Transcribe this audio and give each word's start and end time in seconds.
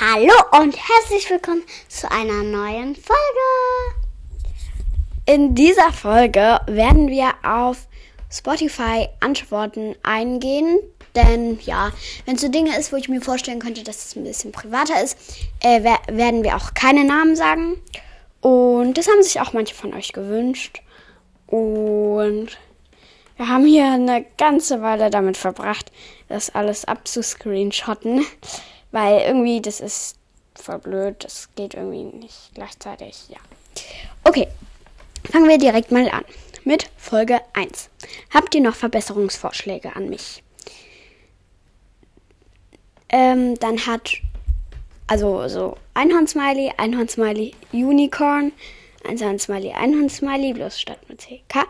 Hallo 0.00 0.32
und 0.60 0.76
herzlich 0.76 1.28
willkommen 1.28 1.64
zu 1.88 2.08
einer 2.08 2.44
neuen 2.44 2.94
Folge. 2.94 3.96
In 5.26 5.56
dieser 5.56 5.92
Folge 5.92 6.60
werden 6.68 7.08
wir 7.08 7.32
auf 7.42 7.88
Spotify 8.30 9.08
Antworten 9.18 9.96
eingehen. 10.04 10.78
Denn 11.16 11.58
ja, 11.62 11.90
wenn 12.26 12.36
es 12.36 12.42
so 12.42 12.48
Dinge 12.48 12.78
ist, 12.78 12.92
wo 12.92 12.96
ich 12.96 13.08
mir 13.08 13.20
vorstellen 13.20 13.58
könnte, 13.58 13.82
dass 13.82 14.04
es 14.04 14.14
ein 14.14 14.22
bisschen 14.22 14.52
privater 14.52 15.02
ist, 15.02 15.18
äh, 15.64 15.82
werden 15.82 16.44
wir 16.44 16.54
auch 16.54 16.74
keine 16.74 17.02
Namen 17.02 17.34
sagen. 17.34 17.74
Und 18.40 18.94
das 18.98 19.08
haben 19.08 19.24
sich 19.24 19.40
auch 19.40 19.52
manche 19.52 19.74
von 19.74 19.94
euch 19.94 20.12
gewünscht. 20.12 20.80
Und 21.48 22.56
wir 23.36 23.48
haben 23.48 23.66
hier 23.66 23.86
eine 23.86 24.24
ganze 24.36 24.80
Weile 24.80 25.10
damit 25.10 25.36
verbracht, 25.36 25.90
das 26.28 26.54
alles 26.54 26.84
abzuscreenshotten. 26.84 28.24
Weil 28.90 29.20
irgendwie, 29.20 29.60
das 29.60 29.80
ist 29.80 30.16
voll 30.54 30.78
blöd. 30.78 31.24
Das 31.24 31.48
geht 31.54 31.74
irgendwie 31.74 32.04
nicht 32.04 32.50
gleichzeitig. 32.54 33.28
Ja. 33.28 33.38
Okay. 34.24 34.48
Fangen 35.30 35.48
wir 35.48 35.58
direkt 35.58 35.90
mal 35.92 36.08
an. 36.10 36.24
Mit 36.64 36.90
Folge 36.96 37.40
1. 37.54 37.90
Habt 38.32 38.54
ihr 38.54 38.60
noch 38.60 38.74
Verbesserungsvorschläge 38.74 39.94
an 39.94 40.08
mich? 40.08 40.42
Ähm, 43.10 43.58
dann 43.58 43.86
hat 43.86 44.20
also 45.06 45.48
so 45.48 45.76
Einhorn-Smiley, 45.94 46.74
Einhorn-Smiley, 46.76 47.54
Unicorn, 47.72 48.52
Einhorn-Smiley, 49.08 49.72
Einhorn-Smiley, 49.72 50.52
bloß 50.52 50.80
statt 50.80 50.98
mit 51.08 51.20
CK. 51.20 51.66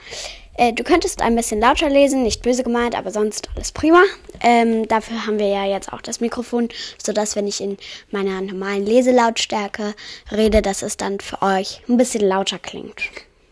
Äh, 0.54 0.72
du 0.72 0.82
könntest 0.82 1.22
ein 1.22 1.36
bisschen 1.36 1.60
lauter 1.60 1.88
lesen, 1.88 2.24
nicht 2.24 2.42
böse 2.42 2.64
gemeint, 2.64 2.96
aber 2.96 3.12
sonst 3.12 3.48
alles 3.54 3.70
prima. 3.70 4.02
Ähm, 4.40 4.88
dafür 4.88 5.24
haben 5.24 5.38
wir 5.38 5.46
ja 5.46 5.64
jetzt 5.64 5.92
auch 5.92 6.02
das 6.02 6.20
Mikrofon, 6.20 6.68
sodass 7.02 7.36
wenn 7.36 7.46
ich 7.46 7.60
in 7.60 7.78
meiner 8.10 8.40
normalen 8.40 8.84
Leselautstärke 8.84 9.94
rede, 10.32 10.60
dass 10.60 10.82
es 10.82 10.96
dann 10.96 11.20
für 11.20 11.40
euch 11.42 11.80
ein 11.88 11.96
bisschen 11.96 12.26
lauter 12.26 12.58
klingt. 12.58 13.02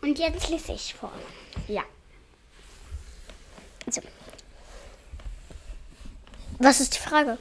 Und 0.01 0.19
jetzt 0.19 0.49
lese 0.49 0.73
ich 0.73 0.93
vor. 0.93 1.11
Ja. 1.67 1.83
So. 3.89 4.01
Was 6.59 6.81
ist 6.81 6.95
die 6.95 6.99
Frage? 6.99 7.37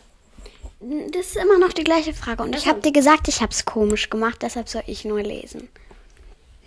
Das 0.80 1.26
ist 1.26 1.36
immer 1.36 1.58
noch 1.58 1.72
die 1.72 1.84
gleiche 1.84 2.12
Frage. 2.14 2.42
Und 2.42 2.54
ich 2.54 2.68
habe 2.68 2.80
dir 2.80 2.92
gesagt, 2.92 3.28
ich 3.28 3.40
habe 3.40 3.50
es 3.50 3.64
komisch 3.64 4.10
gemacht, 4.10 4.42
deshalb 4.42 4.68
soll 4.68 4.82
ich 4.86 5.04
nur 5.04 5.22
lesen. 5.22 5.68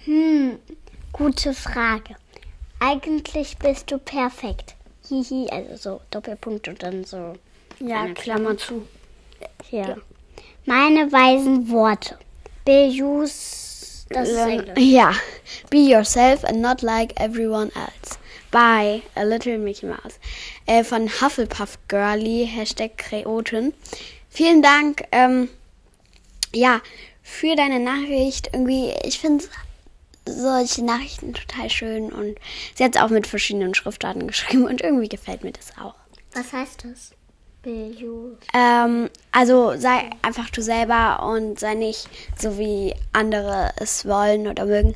Hm, 0.10 0.58
gute 1.14 1.54
Frage. 1.54 2.16
Eigentlich 2.80 3.60
bist 3.60 3.92
du 3.92 4.00
perfekt. 4.00 4.74
Hihi, 5.08 5.48
also 5.52 5.76
so 5.76 6.02
Doppelpunkt 6.10 6.68
und 6.68 6.82
dann 6.82 7.04
so. 7.04 7.36
Ja, 7.80 8.08
Klammer 8.16 8.58
zu. 8.58 8.88
Ja. 9.70 9.98
Meine 10.66 11.12
weisen 11.12 11.70
Worte. 11.70 12.18
Be 12.66 12.90
use. 12.90 14.08
Das 14.10 14.30
Englisch. 14.30 14.80
Ja. 14.80 15.14
Be 15.70 15.78
yourself 15.78 16.44
and 16.44 16.60
not 16.60 16.82
like 16.82 17.14
everyone 17.20 17.72
else. 17.76 18.18
By 18.50 19.04
A 19.14 19.22
Little 19.22 19.60
Mickey 19.60 19.86
Mouse. 19.86 20.20
Äh, 20.66 20.84
von 20.84 21.08
Hufflepuff 21.08 21.78
Girly, 21.88 22.50
Hashtag 22.52 22.98
Kreoten. 22.98 23.76
Vielen 24.28 24.64
Dank, 24.64 25.04
ähm, 25.12 25.50
ja, 26.52 26.82
für 27.22 27.56
deine 27.56 27.80
Nachricht. 27.80 28.50
Irgendwie, 28.54 28.92
ich 29.04 29.20
finde 29.20 29.46
solche 30.32 30.84
Nachrichten 30.84 31.34
total 31.34 31.70
schön 31.70 32.12
und 32.12 32.36
sie 32.76 32.84
hat 32.84 32.96
es 32.96 33.02
auch 33.02 33.10
mit 33.10 33.28
verschiedenen 33.28 33.74
Schriftarten 33.74 34.28
geschrieben 34.28 34.66
und 34.66 34.82
irgendwie 34.82 35.10
gefällt 35.10 35.44
mir 35.44 35.52
das 35.52 35.78
auch. 35.78 35.96
Was 36.34 36.54
heißt 36.54 36.86
das? 36.86 37.12
Ähm, 38.54 39.10
also 39.32 39.74
sei 39.78 40.10
einfach 40.22 40.50
du 40.50 40.62
selber 40.62 41.24
und 41.24 41.60
sei 41.60 41.74
nicht 41.74 42.08
so 42.38 42.58
wie 42.58 42.94
andere 43.12 43.72
es 43.78 44.06
wollen 44.06 44.48
oder 44.48 44.66
mögen. 44.66 44.96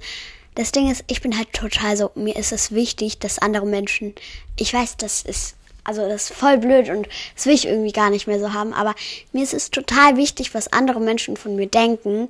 Das 0.56 0.72
Ding 0.72 0.90
ist, 0.90 1.04
ich 1.08 1.22
bin 1.22 1.36
halt 1.36 1.52
total 1.52 1.98
so, 1.98 2.12
mir 2.16 2.36
ist 2.36 2.52
es 2.52 2.72
wichtig, 2.72 3.20
dass 3.20 3.40
andere 3.40 3.66
Menschen, 3.66 4.14
ich 4.56 4.74
weiß, 4.74 4.98
das 4.98 5.24
ist, 5.24 5.56
also 5.84 6.08
das 6.08 6.30
ist 6.30 6.34
voll 6.34 6.58
blöd 6.58 6.90
und 6.90 7.10
das 7.36 7.48
will 7.48 7.56
ich 7.56 7.68
irgendwie 7.68 7.92
gar 7.92 8.10
nicht 8.10 8.28
mehr 8.28 8.40
so 8.40 8.54
haben, 8.54 8.72
aber 8.72 8.94
mir 9.34 9.44
ist 9.44 9.54
es 9.54 9.72
total 9.72 10.16
wichtig, 10.16 10.54
was 10.54 10.72
andere 10.72 11.02
Menschen 11.02 11.36
von 11.36 11.56
mir 11.56 11.68
denken 11.68 12.30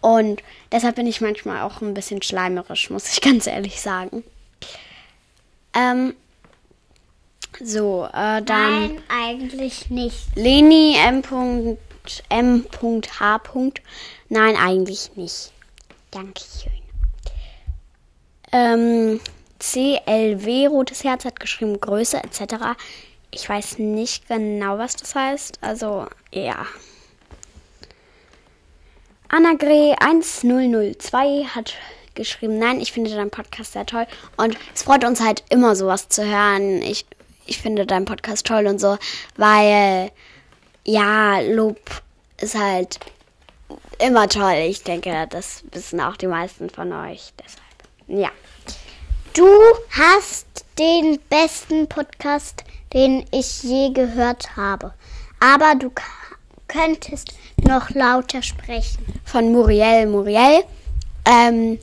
und 0.00 0.42
deshalb 0.72 0.96
bin 0.96 1.06
ich 1.06 1.20
manchmal 1.20 1.62
auch 1.62 1.80
ein 1.80 1.94
bisschen 1.94 2.22
schleimerisch, 2.22 2.90
muss 2.90 3.12
ich 3.12 3.20
ganz 3.22 3.46
ehrlich 3.46 3.80
sagen. 3.80 4.24
Ähm, 5.74 6.14
so, 7.62 8.04
äh, 8.12 8.42
dann. 8.42 8.44
Nein, 8.44 9.02
eigentlich 9.08 9.90
nicht. 9.90 10.34
Leni 10.34 10.96
M.M.H. 10.96 11.80
Nein, 14.28 14.56
eigentlich 14.56 15.16
nicht. 15.16 15.52
Dankeschön. 16.10 16.72
Ähm, 18.52 19.20
CLW, 19.58 20.66
rotes 20.66 21.04
Herz, 21.04 21.24
hat 21.24 21.40
geschrieben 21.40 21.80
Größe 21.80 22.22
etc. 22.22 22.76
Ich 23.30 23.48
weiß 23.48 23.78
nicht 23.78 24.28
genau, 24.28 24.78
was 24.78 24.96
das 24.96 25.14
heißt. 25.14 25.58
Also, 25.62 26.06
ja. 26.32 26.66
Annagre 29.28 29.96
1002 30.00 31.44
hat 31.54 31.74
geschrieben, 32.14 32.58
nein, 32.58 32.80
ich 32.80 32.92
finde 32.92 33.14
deinen 33.14 33.30
Podcast 33.30 33.72
sehr 33.72 33.86
toll. 33.86 34.06
Und 34.36 34.56
es 34.74 34.82
freut 34.82 35.04
uns 35.04 35.20
halt 35.20 35.44
immer 35.48 35.76
sowas 35.76 36.08
zu 36.08 36.24
hören. 36.24 36.82
Ich, 36.82 37.06
ich 37.46 37.58
finde 37.58 37.86
deinen 37.86 38.06
Podcast 38.06 38.46
toll 38.46 38.66
und 38.66 38.80
so, 38.80 38.98
weil 39.36 40.10
ja, 40.84 41.40
Lob 41.40 41.78
ist 42.40 42.54
halt 42.54 43.00
immer 43.98 44.28
toll. 44.28 44.64
Ich 44.68 44.82
denke, 44.82 45.26
das 45.28 45.64
wissen 45.72 46.00
auch 46.00 46.16
die 46.16 46.28
meisten 46.28 46.70
von 46.70 46.92
euch. 46.92 47.32
Deshalb, 47.38 48.20
ja. 48.22 48.30
Du 49.34 49.46
hast 49.90 50.46
den 50.78 51.18
besten 51.28 51.88
Podcast, 51.88 52.64
den 52.92 53.26
ich 53.32 53.62
je 53.62 53.90
gehört 53.92 54.56
habe. 54.56 54.94
Aber 55.40 55.74
du 55.74 55.90
könntest 56.68 57.34
noch 57.62 57.90
lauter 57.90 58.42
sprechen. 58.42 59.04
Von 59.24 59.52
Muriel. 59.52 60.06
Muriel. 60.06 60.64
Ähm, 61.24 61.78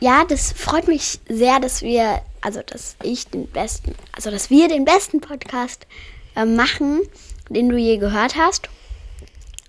ja, 0.00 0.24
das 0.24 0.52
freut 0.52 0.88
mich 0.88 1.20
sehr, 1.28 1.58
dass 1.60 1.82
wir, 1.82 2.20
also 2.40 2.60
dass 2.66 2.96
ich 3.02 3.26
den 3.28 3.46
besten, 3.48 3.94
also 4.12 4.30
dass 4.30 4.50
wir 4.50 4.68
den 4.68 4.84
besten 4.84 5.20
Podcast 5.20 5.86
äh, 6.34 6.44
machen, 6.44 7.00
den 7.48 7.68
du 7.68 7.76
je 7.76 7.96
gehört 7.96 8.36
hast. 8.36 8.68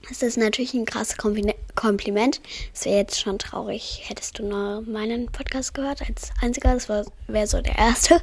Das 0.10 0.22
ist 0.22 0.38
natürlich 0.38 0.74
ein 0.74 0.86
krasses 0.86 1.18
Kompliment. 1.18 2.42
Es 2.74 2.86
wäre 2.86 2.98
jetzt 2.98 3.20
schon 3.20 3.40
traurig, 3.40 4.04
hättest 4.06 4.40
du 4.40 4.44
nur 4.44 4.82
meinen 4.82 5.26
Podcast 5.28 5.74
gehört 5.74 6.02
als 6.02 6.32
einziger. 6.42 6.74
Das 6.74 6.88
wäre 6.88 7.48
so 7.48 7.62
der 7.62 7.78
erste. 7.78 8.22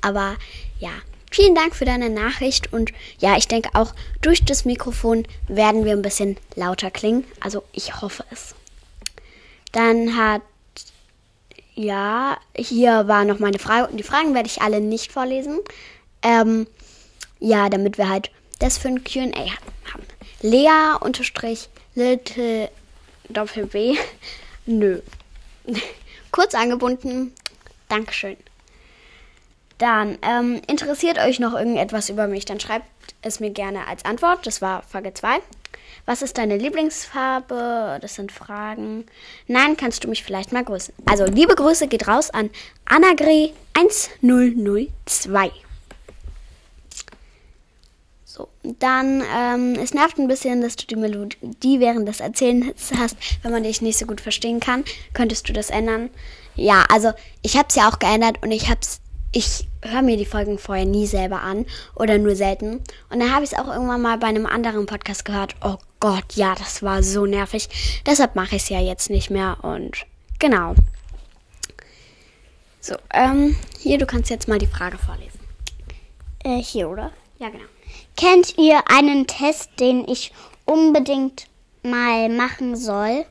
Aber 0.00 0.36
ja, 0.80 0.90
Vielen 1.30 1.54
Dank 1.54 1.76
für 1.76 1.84
deine 1.84 2.10
Nachricht 2.10 2.72
und 2.72 2.92
ja, 3.18 3.36
ich 3.36 3.48
denke 3.48 3.70
auch 3.74 3.94
durch 4.22 4.44
das 4.44 4.64
Mikrofon 4.64 5.26
werden 5.46 5.84
wir 5.84 5.92
ein 5.92 6.02
bisschen 6.02 6.36
lauter 6.54 6.90
klingen. 6.90 7.24
Also 7.40 7.62
ich 7.72 8.00
hoffe 8.00 8.24
es. 8.30 8.54
Dann 9.72 10.16
hat 10.16 10.42
ja, 11.74 12.38
hier 12.56 13.06
war 13.06 13.24
noch 13.24 13.38
meine 13.38 13.60
Frage 13.60 13.86
und 13.86 13.98
die 13.98 14.02
Fragen 14.02 14.34
werde 14.34 14.48
ich 14.48 14.62
alle 14.62 14.80
nicht 14.80 15.12
vorlesen. 15.12 15.60
Ähm, 16.22 16.66
ja, 17.38 17.68
damit 17.68 17.98
wir 17.98 18.08
halt 18.08 18.32
das 18.58 18.78
für 18.78 18.88
ein 18.88 19.04
QA 19.04 19.46
haben. 19.92 20.02
Lea 20.42 20.96
unterstrich 21.00 21.68
Little 21.94 22.68
Doppel 23.28 23.66
B. 23.66 23.96
Nö. 24.66 25.00
Kurz 26.32 26.54
angebunden. 26.54 27.32
Dankeschön. 27.88 28.36
Dann 29.78 30.18
ähm, 30.22 30.60
interessiert 30.66 31.18
euch 31.18 31.38
noch 31.38 31.54
irgendetwas 31.54 32.10
über 32.10 32.26
mich, 32.26 32.44
dann 32.44 32.60
schreibt 32.60 32.86
es 33.22 33.40
mir 33.40 33.50
gerne 33.50 33.86
als 33.86 34.04
Antwort. 34.04 34.46
Das 34.46 34.60
war 34.60 34.82
Frage 34.82 35.14
2. 35.14 35.38
Was 36.04 36.22
ist 36.22 36.38
deine 36.38 36.56
Lieblingsfarbe? 36.56 37.98
Das 38.00 38.14
sind 38.14 38.32
Fragen. 38.32 39.04
Nein, 39.46 39.76
kannst 39.76 40.04
du 40.04 40.08
mich 40.08 40.24
vielleicht 40.24 40.52
mal 40.52 40.64
grüßen. 40.64 40.94
Also, 41.06 41.26
liebe 41.26 41.54
Grüße 41.54 41.86
geht 41.86 42.08
raus 42.08 42.30
an 42.30 42.50
Annagre 42.86 43.52
1002. 43.74 45.50
So, 48.24 48.48
dann, 48.62 49.22
ähm, 49.36 49.74
es 49.82 49.94
nervt 49.94 50.18
ein 50.18 50.28
bisschen, 50.28 50.62
dass 50.62 50.76
du 50.76 50.86
die 50.86 50.96
Melodie 50.96 51.80
während 51.80 52.08
des 52.08 52.20
Erzählens 52.20 52.90
hast. 52.98 53.16
Wenn 53.42 53.52
man 53.52 53.64
dich 53.64 53.82
nicht 53.82 53.98
so 53.98 54.06
gut 54.06 54.20
verstehen 54.20 54.60
kann, 54.60 54.84
könntest 55.12 55.48
du 55.48 55.52
das 55.52 55.70
ändern. 55.70 56.10
Ja, 56.54 56.84
also, 56.90 57.12
ich 57.42 57.56
habe 57.56 57.66
es 57.68 57.74
ja 57.74 57.88
auch 57.88 57.98
geändert 57.98 58.42
und 58.42 58.50
ich 58.50 58.68
habe 58.68 58.80
es 58.80 59.00
ich 59.32 59.68
höre 59.82 60.02
mir 60.02 60.16
die 60.16 60.26
Folgen 60.26 60.58
vorher 60.58 60.86
nie 60.86 61.06
selber 61.06 61.42
an 61.42 61.66
oder 61.94 62.18
nur 62.18 62.34
selten. 62.34 62.80
Und 63.10 63.20
dann 63.20 63.34
habe 63.34 63.44
ich 63.44 63.52
es 63.52 63.58
auch 63.58 63.68
irgendwann 63.68 64.02
mal 64.02 64.18
bei 64.18 64.26
einem 64.26 64.46
anderen 64.46 64.86
Podcast 64.86 65.24
gehört. 65.24 65.54
Oh 65.62 65.76
Gott, 66.00 66.34
ja, 66.34 66.54
das 66.54 66.82
war 66.82 67.02
so 67.02 67.26
nervig. 67.26 67.68
Deshalb 68.06 68.34
mache 68.36 68.56
ich 68.56 68.62
es 68.62 68.68
ja 68.68 68.80
jetzt 68.80 69.10
nicht 69.10 69.30
mehr. 69.30 69.58
Und 69.62 70.06
genau. 70.38 70.74
So, 72.80 72.94
ähm, 73.12 73.56
hier, 73.78 73.98
du 73.98 74.06
kannst 74.06 74.30
jetzt 74.30 74.48
mal 74.48 74.58
die 74.58 74.66
Frage 74.66 74.96
vorlesen. 74.98 75.40
Äh, 76.44 76.62
hier, 76.62 76.88
oder? 76.88 77.12
Ja, 77.38 77.50
genau. 77.50 77.64
Kennt 78.16 78.56
ihr 78.58 78.82
einen 78.90 79.26
Test, 79.26 79.70
den 79.78 80.08
ich 80.08 80.32
unbedingt 80.64 81.46
mal 81.82 82.28
machen 82.28 82.76
soll, 82.76 83.24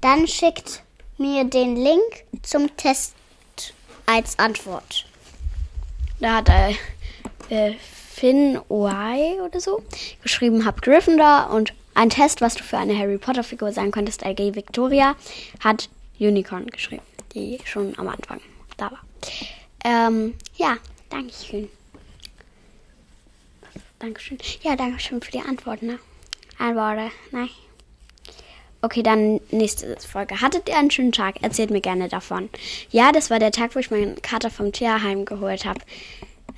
dann 0.00 0.26
schickt 0.26 0.82
mir 1.18 1.44
den 1.44 1.76
Link 1.76 2.24
zum 2.42 2.76
Test 2.76 3.14
als 4.06 4.38
Antwort. 4.38 5.06
Da 6.20 6.36
hat 6.36 6.48
äh, 6.48 6.74
äh, 7.50 7.74
Finn 7.78 8.58
Y 8.70 9.40
oder 9.40 9.60
so 9.60 9.82
geschrieben, 10.22 10.64
hab 10.64 10.82
Gryffindor 10.82 11.50
und 11.50 11.74
ein 11.94 12.10
Test, 12.10 12.40
was 12.40 12.54
du 12.54 12.62
für 12.62 12.78
eine 12.78 12.96
Harry 12.96 13.18
Potter 13.18 13.42
Figur 13.42 13.72
sein 13.72 13.90
könntest, 13.90 14.24
LG 14.24 14.54
Victoria, 14.54 15.14
hat 15.60 15.88
Unicorn 16.18 16.66
geschrieben, 16.66 17.02
die 17.34 17.58
schon 17.64 17.98
am 17.98 18.08
Anfang 18.08 18.40
da 18.76 18.90
war. 18.90 19.02
Ähm, 19.84 20.34
ja, 20.56 20.76
Dankeschön. 21.10 21.68
Dankeschön. 23.98 24.38
Ja, 24.62 24.76
Dankeschön 24.76 25.20
für 25.22 25.30
die 25.30 25.40
Antwort, 25.40 25.82
ne? 25.82 25.98
Antworten, 26.58 27.10
nein. 27.32 27.50
Okay, 28.86 29.02
dann 29.02 29.40
nächste 29.50 29.96
Folge. 29.98 30.40
Hattet 30.40 30.68
ihr 30.68 30.78
einen 30.78 30.92
schönen 30.92 31.10
Tag? 31.10 31.42
Erzählt 31.42 31.72
mir 31.72 31.80
gerne 31.80 32.08
davon. 32.08 32.48
Ja, 32.92 33.10
das 33.10 33.30
war 33.30 33.40
der 33.40 33.50
Tag, 33.50 33.74
wo 33.74 33.80
ich 33.80 33.90
meinen 33.90 34.22
Kater 34.22 34.48
vom 34.48 34.70
Tierheim 34.70 35.24
geholt 35.24 35.64
habe. 35.64 35.80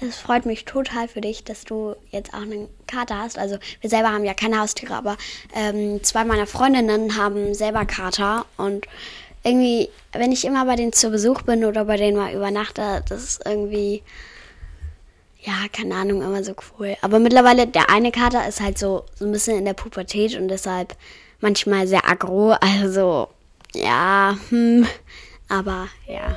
Es 0.03 0.17
freut 0.19 0.45
mich 0.45 0.67
total 0.67 1.09
für 1.09 1.23
dich, 1.23 1.45
dass 1.45 1.65
du 1.65 1.97
jetzt 2.11 2.35
auch 2.35 2.43
einen 2.43 2.69
Kater 2.87 3.17
hast. 3.17 3.39
Also 3.39 3.57
wir 3.81 3.89
selber 3.89 4.13
haben 4.13 4.27
ja 4.27 4.35
keine 4.35 4.61
Haustiere, 4.61 4.93
aber 4.93 5.17
ähm, 5.55 6.05
zwei 6.05 6.27
meiner 6.27 6.47
Freundinnen 6.47 7.17
haben 7.17 7.55
selber 7.55 7.87
Kater 7.87 8.45
und 8.59 8.87
irgendwie, 9.43 9.89
wenn 10.13 10.31
ich 10.31 10.45
immer 10.45 10.67
bei 10.67 10.77
denen 10.77 10.93
zu 10.93 11.09
Besuch 11.09 11.41
bin 11.41 11.65
oder 11.65 11.87
bei 11.87 11.97
denen 11.97 12.19
mal 12.19 12.35
übernachte, 12.35 13.03
das 13.09 13.25
ist 13.25 13.47
irgendwie, 13.47 14.03
ja, 15.41 15.55
keine 15.73 15.95
Ahnung, 15.95 16.21
immer 16.21 16.45
so 16.45 16.53
cool. 16.79 16.95
Aber 17.01 17.21
mittlerweile, 17.21 17.67
der 17.67 17.89
eine 17.89 18.13
Kater 18.13 18.47
ist 18.47 18.61
halt 18.61 18.77
so, 18.77 19.07
so 19.15 19.25
ein 19.25 19.33
bisschen 19.33 19.57
in 19.57 19.65
der 19.65 19.73
Pubertät 19.73 20.37
und 20.37 20.49
deshalb 20.49 20.95
manchmal 21.41 21.87
sehr 21.87 22.09
aggro. 22.09 22.53
Also, 22.61 23.29
ja, 23.75 24.37
hm, 24.49 24.87
aber 25.49 25.89
ja. 26.07 26.37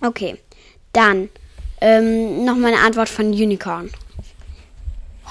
Okay, 0.00 0.36
dann 0.92 1.28
ähm, 1.80 2.44
noch 2.44 2.56
mal 2.56 2.68
eine 2.72 2.82
Antwort 2.82 3.08
von 3.08 3.26
Unicorn. 3.26 3.90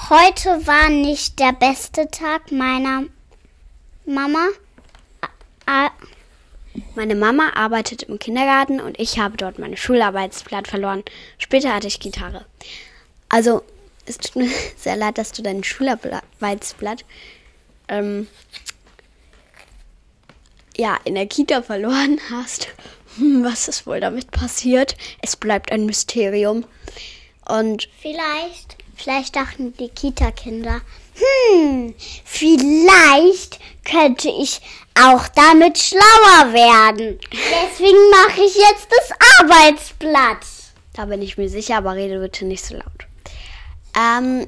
Heute 0.09 0.49
war 0.65 0.89
nicht 0.89 1.39
der 1.39 1.53
beste 1.53 2.09
Tag 2.09 2.51
meiner 2.51 3.03
Mama. 4.05 4.47
Meine 6.95 7.15
Mama 7.15 7.51
arbeitet 7.55 8.03
im 8.03 8.19
Kindergarten 8.19 8.79
und 8.81 8.99
ich 8.99 9.19
habe 9.19 9.37
dort 9.37 9.59
mein 9.59 9.77
Schularbeitsblatt 9.77 10.67
verloren. 10.67 11.03
Später 11.37 11.73
hatte 11.73 11.87
ich 11.87 11.99
Gitarre. 11.99 12.45
Also, 13.29 13.63
es 14.11 14.17
tut 14.17 14.35
mir 14.35 14.49
sehr 14.77 14.95
leid, 14.95 15.17
dass 15.17 15.31
du 15.31 15.41
dein 15.41 15.63
Schularbeitsblatt 15.63 17.05
ähm, 17.87 18.27
ja, 20.77 20.97
in 21.03 21.15
der 21.15 21.27
Kita 21.27 21.61
verloren 21.61 22.19
hast. 22.29 22.67
Hm, 23.17 23.43
Was 23.43 23.67
ist 23.67 23.87
wohl 23.87 23.99
damit 23.99 24.31
passiert? 24.31 24.95
Es 25.21 25.35
bleibt 25.35 25.71
ein 25.71 25.85
Mysterium. 25.85 26.65
Und 27.47 27.89
vielleicht, 28.01 28.77
vielleicht 28.95 29.35
dachten 29.35 29.73
die 29.77 29.89
Kita-Kinder, 29.89 30.81
hm, 31.15 31.93
vielleicht 32.23 33.59
könnte 33.83 34.29
ich 34.29 34.61
auch 34.99 35.27
damit 35.29 35.77
schlauer 35.77 36.53
werden. 36.53 37.19
Deswegen 37.31 38.09
mache 38.11 38.41
ich 38.41 38.55
jetzt 38.55 38.87
das 38.89 39.11
Arbeitsblatt. 39.39 40.45
Da 40.93 41.05
bin 41.05 41.21
ich 41.21 41.37
mir 41.37 41.49
sicher, 41.49 41.77
aber 41.77 41.95
rede 41.95 42.19
bitte 42.19 42.45
nicht 42.45 42.63
so 42.63 42.75
laut. 42.75 43.10
Ähm, 43.97 44.47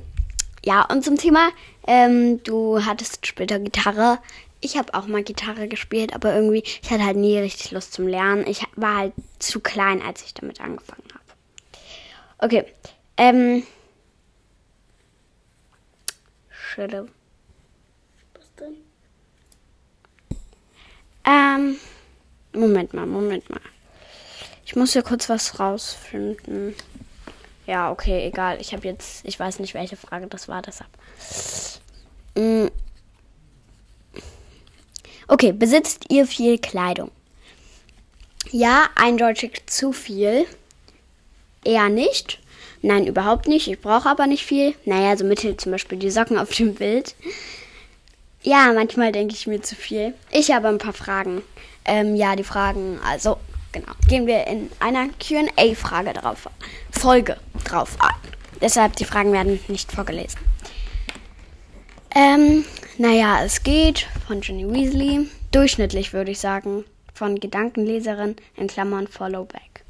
ja, 0.63 0.83
und 0.85 1.03
zum 1.03 1.17
Thema, 1.17 1.49
ähm, 1.87 2.41
du 2.43 2.83
hattest 2.85 3.25
später 3.27 3.59
Gitarre. 3.59 4.19
Ich 4.61 4.77
habe 4.77 4.93
auch 4.93 5.07
mal 5.07 5.23
Gitarre 5.23 5.67
gespielt, 5.67 6.13
aber 6.13 6.33
irgendwie, 6.33 6.63
ich 6.63 6.89
hatte 6.89 7.03
halt 7.05 7.17
nie 7.17 7.37
richtig 7.37 7.71
Lust 7.71 7.93
zum 7.93 8.07
Lernen. 8.07 8.47
Ich 8.47 8.63
war 8.75 8.97
halt 8.97 9.13
zu 9.39 9.59
klein, 9.59 10.01
als 10.01 10.23
ich 10.23 10.33
damit 10.33 10.61
angefangen 10.61 11.03
habe. 11.13 11.23
Okay, 12.39 12.65
ähm. 13.17 13.63
Schille. 16.49 17.07
Ähm, 21.25 21.77
Moment 22.53 22.93
mal, 22.93 23.05
Moment 23.05 23.49
mal. 23.49 23.61
Ich 24.65 24.75
muss 24.75 24.93
hier 24.93 25.03
kurz 25.03 25.29
was 25.29 25.59
rausfinden. 25.59 26.75
Ja, 27.65 27.91
okay, 27.91 28.27
egal. 28.27 28.59
Ich 28.59 28.73
habe 28.73 28.87
jetzt, 28.87 29.25
ich 29.25 29.39
weiß 29.39 29.59
nicht, 29.59 29.73
welche 29.73 29.95
Frage 29.95 30.27
das 30.27 30.47
war, 30.47 30.61
deshalb. 30.61 30.89
Mm. 32.35 32.67
Okay, 35.27 35.53
besitzt 35.53 36.05
ihr 36.09 36.27
viel 36.27 36.57
Kleidung? 36.57 37.11
Ja, 38.51 38.89
eindeutig 38.95 39.63
zu 39.67 39.93
viel. 39.93 40.45
Eher 41.63 41.89
nicht. 41.89 42.39
Nein, 42.81 43.07
überhaupt 43.07 43.47
nicht. 43.47 43.69
Ich 43.69 43.79
brauche 43.79 44.09
aber 44.09 44.27
nicht 44.27 44.45
viel. 44.45 44.75
Naja, 44.83 45.15
so 45.15 45.23
mittel 45.23 45.55
zum 45.55 45.71
Beispiel 45.71 45.97
die 45.97 46.11
Socken 46.11 46.37
auf 46.37 46.53
dem 46.53 46.75
Bild. 46.75 47.15
Ja, 48.41 48.73
manchmal 48.73 49.13
denke 49.13 49.33
ich 49.33 49.47
mir 49.47 49.61
zu 49.61 49.75
viel. 49.75 50.13
Ich 50.29 50.51
habe 50.51 50.67
ein 50.67 50.77
paar 50.77 50.93
Fragen. 50.93 51.41
Ähm, 51.85 52.15
ja, 52.15 52.35
die 52.35 52.43
Fragen, 52.43 52.99
also, 53.05 53.37
genau. 53.71 53.93
Gehen 54.09 54.27
wir 54.27 54.45
in 54.47 54.69
einer 54.79 55.07
QA-Frage 55.07 56.11
drauf, 56.13 56.49
Folge 56.91 57.37
drauf 57.63 57.97
ein. 57.99 58.15
Deshalb, 58.61 58.95
die 58.95 59.05
Fragen 59.05 59.33
werden 59.33 59.59
nicht 59.67 59.91
vorgelesen. 59.91 60.39
Ähm, 62.15 62.63
naja, 62.97 63.43
es 63.43 63.63
geht 63.63 64.07
von 64.27 64.41
Jenny 64.41 64.71
Weasley. 64.71 65.27
Durchschnittlich 65.51 66.13
würde 66.13 66.31
ich 66.31 66.39
sagen. 66.39 66.85
Von 67.13 67.39
Gedankenleserin 67.39 68.35
in 68.55 68.67
Klammern 68.67 69.07
Followback. 69.07 69.83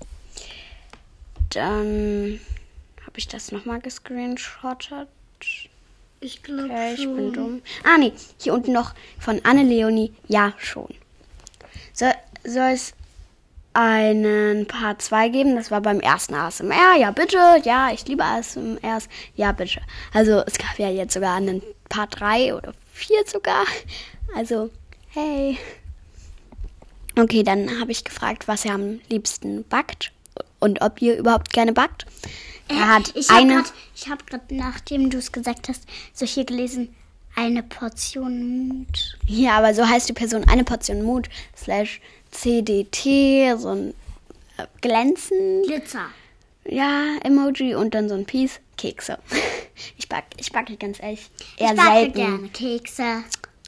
Dann 1.51 2.39
habe 3.01 3.17
ich 3.17 3.27
das 3.27 3.51
nochmal 3.51 3.79
gescreenshottet. 3.79 5.07
Ich 6.19 6.41
glaube 6.41 6.69
Okay, 6.69 6.93
ich 6.93 7.05
bin 7.05 7.33
dumm. 7.33 7.61
Ah, 7.83 7.97
nee, 7.97 8.13
hier 8.39 8.53
unten 8.53 8.71
noch 8.71 8.93
von 9.19 9.41
Anne-Leonie. 9.43 10.13
Ja, 10.27 10.53
schon. 10.57 10.93
So, 11.93 12.05
soll 12.43 12.71
es 12.71 12.93
einen 13.73 14.67
Part 14.67 15.01
2 15.01 15.29
geben? 15.29 15.55
Das 15.55 15.71
war 15.71 15.81
beim 15.81 15.99
ersten 15.99 16.35
ASMR. 16.35 16.97
Ja, 16.99 17.11
bitte. 17.11 17.37
Ja, 17.63 17.91
ich 17.91 18.07
liebe 18.07 18.23
ASMR. 18.23 18.99
Ja, 19.35 19.51
bitte. 19.51 19.81
Also, 20.13 20.43
es 20.45 20.57
gab 20.57 20.77
ja 20.77 20.89
jetzt 20.89 21.13
sogar 21.13 21.35
einen 21.35 21.61
Part 21.89 22.19
3 22.19 22.55
oder 22.55 22.73
4 22.93 23.17
sogar. 23.25 23.65
Also, 24.35 24.69
hey. 25.09 25.57
Okay, 27.17 27.43
dann 27.43 27.79
habe 27.79 27.91
ich 27.91 28.03
gefragt, 28.03 28.47
was 28.47 28.65
ihr 28.65 28.73
am 28.73 28.99
liebsten 29.09 29.63
backt 29.65 30.11
und 30.59 30.81
ob 30.81 31.01
ihr 31.01 31.17
überhaupt 31.17 31.53
gerne 31.53 31.73
backt. 31.73 32.05
Er 32.67 32.87
hat 32.87 33.11
ich 33.15 33.29
habe 33.29 33.41
eine. 33.41 33.53
gerade, 33.55 33.69
ich 33.95 34.09
habe 34.09 34.23
gerade, 34.25 34.55
nachdem 34.55 35.09
du 35.09 35.17
es 35.17 35.31
gesagt 35.31 35.69
hast, 35.69 35.83
so 36.13 36.25
hier 36.25 36.45
gelesen, 36.45 36.95
eine 37.35 37.63
Portion 37.63 38.67
Mut. 38.67 39.17
Ja, 39.25 39.57
aber 39.57 39.73
so 39.73 39.87
heißt 39.87 40.07
die 40.07 40.13
Person 40.13 40.47
eine 40.47 40.63
Portion 40.63 41.03
Mut 41.03 41.29
slash 41.55 41.99
CDT, 42.33 43.57
so 43.57 43.69
ein 43.69 43.93
äh, 44.57 44.65
Glänzen, 44.81 45.63
Glitzer. 45.63 46.07
ja, 46.65 47.15
Emoji 47.23 47.75
und 47.75 47.93
dann 47.93 48.09
so 48.09 48.15
ein 48.15 48.25
Piece 48.25 48.59
Kekse. 48.77 49.19
Ich 49.97 50.07
backe, 50.07 50.27
ich 50.37 50.51
backe 50.51 50.77
ganz 50.77 51.01
ehrlich 51.01 51.31
eher 51.57 51.71
ich 51.71 51.75
backe 51.77 51.91
selten. 51.93 52.13
gerne 52.13 52.49
Kekse. 52.49 53.23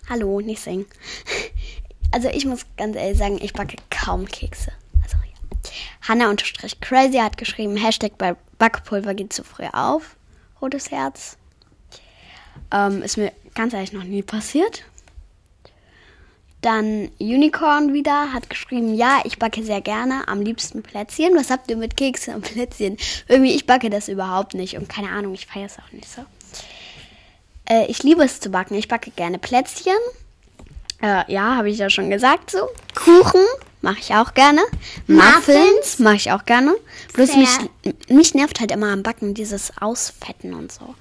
Hallo, 0.08 0.40
nicht 0.42 0.62
singen. 0.62 0.86
Also 2.12 2.30
ich 2.30 2.46
muss 2.46 2.62
ganz 2.78 2.96
ehrlich 2.96 3.18
sagen, 3.18 3.40
ich 3.42 3.52
backe 3.54 3.76
kaum 3.90 4.26
Kekse. 4.26 4.72
Also 5.04 5.18
ja. 5.18 5.72
Hanna 6.08 6.30
unterstrich 6.30 6.80
crazy 6.80 7.18
hat 7.18 7.38
geschrieben, 7.38 7.76
Hashtag 7.76 8.18
bei 8.18 8.36
Backpulver 8.60 9.14
geht 9.16 9.34
zu 9.34 9.44
früh 9.44 9.66
auf. 9.74 10.16
Rotes 10.62 10.92
Herz. 10.92 11.38
Ähm, 12.72 13.02
ist 13.02 13.18
mir 13.18 13.34
ganz 13.56 13.74
ehrlich 13.74 13.92
noch 13.92 14.04
nie 14.04 14.22
passiert. 14.22 14.84
Dann 16.66 17.12
Unicorn 17.20 17.94
wieder 17.94 18.34
hat 18.34 18.50
geschrieben, 18.50 18.96
ja, 18.96 19.22
ich 19.24 19.38
backe 19.38 19.62
sehr 19.62 19.82
gerne, 19.82 20.28
am 20.28 20.42
liebsten 20.42 20.82
Plätzchen. 20.82 21.36
Was 21.36 21.52
habt 21.52 21.70
ihr 21.70 21.78
mit 21.78 21.96
Kekse 21.96 22.32
und 22.32 22.42
Plätzchen? 22.42 22.98
Irgendwie, 23.28 23.54
ich 23.54 23.68
backe 23.68 23.92
das 23.92 24.08
überhaupt 24.08 24.56
nicht 24.56 24.76
und 24.76 24.90
keine 24.90 25.12
Ahnung, 25.12 25.36
ich 25.36 25.46
feiere 25.46 25.68
es 25.68 25.78
auch 25.78 25.92
nicht 25.92 26.10
so. 26.10 26.26
Äh, 27.70 27.86
ich 27.86 28.02
liebe 28.02 28.24
es 28.24 28.40
zu 28.40 28.50
backen. 28.50 28.74
Ich 28.74 28.88
backe 28.88 29.12
gerne 29.12 29.38
Plätzchen. 29.38 29.94
Äh, 31.04 31.32
ja, 31.32 31.56
habe 31.56 31.70
ich 31.70 31.78
ja 31.78 31.92
schon 31.92 32.10
gesagt 32.10 32.50
so. 32.50 32.68
Kuchen 32.96 33.46
mache 33.84 34.00
ich 34.00 34.16
auch 34.16 34.34
gerne. 34.34 34.62
Muffins 35.06 36.00
mache 36.00 36.16
ich 36.16 36.32
auch 36.32 36.46
gerne. 36.46 36.76
Bloß 37.14 37.36
mich, 37.36 37.50
mich 38.10 38.34
nervt 38.34 38.60
halt 38.60 38.72
immer 38.72 38.92
am 38.92 39.04
Backen 39.04 39.36
dieses 39.36 39.72
Ausfetten 39.80 40.56
und 40.56 40.72
so. 40.72 40.96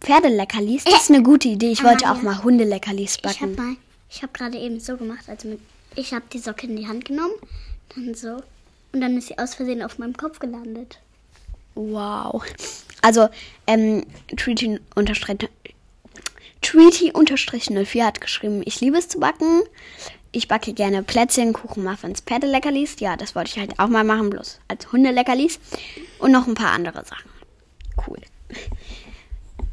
Pferdeleckerlis, 0.00 0.84
das 0.84 1.02
ist 1.02 1.10
eine 1.10 1.24
gute 1.24 1.48
Idee. 1.48 1.72
Ich 1.72 1.82
wollte 1.82 2.08
auch 2.08 2.22
mal 2.22 2.44
Hundeleckerlis 2.44 3.18
Ich 3.24 3.40
habe 3.40 3.52
backen. 3.52 3.56
mal, 3.56 3.76
ich 4.10 4.22
habe 4.22 4.32
gerade 4.32 4.58
eben 4.58 4.80
so 4.80 4.96
gemacht, 4.96 5.28
also 5.28 5.48
mit, 5.48 5.60
ich 5.94 6.12
habe 6.12 6.24
die 6.32 6.38
Socke 6.38 6.66
in 6.66 6.76
die 6.76 6.88
Hand 6.88 7.04
genommen, 7.04 7.34
dann 7.94 8.14
so 8.14 8.42
und 8.92 9.00
dann 9.00 9.16
ist 9.16 9.28
sie 9.28 9.38
aus 9.38 9.54
Versehen 9.54 9.82
auf 9.82 9.98
meinem 9.98 10.16
Kopf 10.16 10.38
gelandet. 10.38 10.98
Wow. 11.74 12.44
Also, 13.02 13.28
ähm, 13.66 14.04
Treaty 14.36 14.80
unterstrich 14.94 15.38
Treaty 16.60 17.12
unterstrich 17.12 17.70
04 17.70 18.04
hat 18.04 18.20
geschrieben, 18.20 18.62
ich 18.64 18.80
liebe 18.80 18.98
es 18.98 19.08
zu 19.08 19.18
backen. 19.18 19.62
Ich 20.32 20.46
backe 20.46 20.72
gerne 20.74 21.02
Plätzchen, 21.02 21.52
Kuchen, 21.52 21.82
Muffins, 21.82 22.20
Pferdeleckerlis. 22.20 23.00
Ja, 23.00 23.16
das 23.16 23.34
wollte 23.34 23.50
ich 23.50 23.58
halt 23.58 23.78
auch 23.78 23.88
mal 23.88 24.04
machen, 24.04 24.30
bloß 24.30 24.60
als 24.68 24.92
Hundeleckerlis. 24.92 25.58
Und 26.18 26.32
noch 26.32 26.46
ein 26.46 26.54
paar 26.54 26.72
andere 26.72 27.04
Sachen. 27.04 27.30
Cool. 28.06 28.18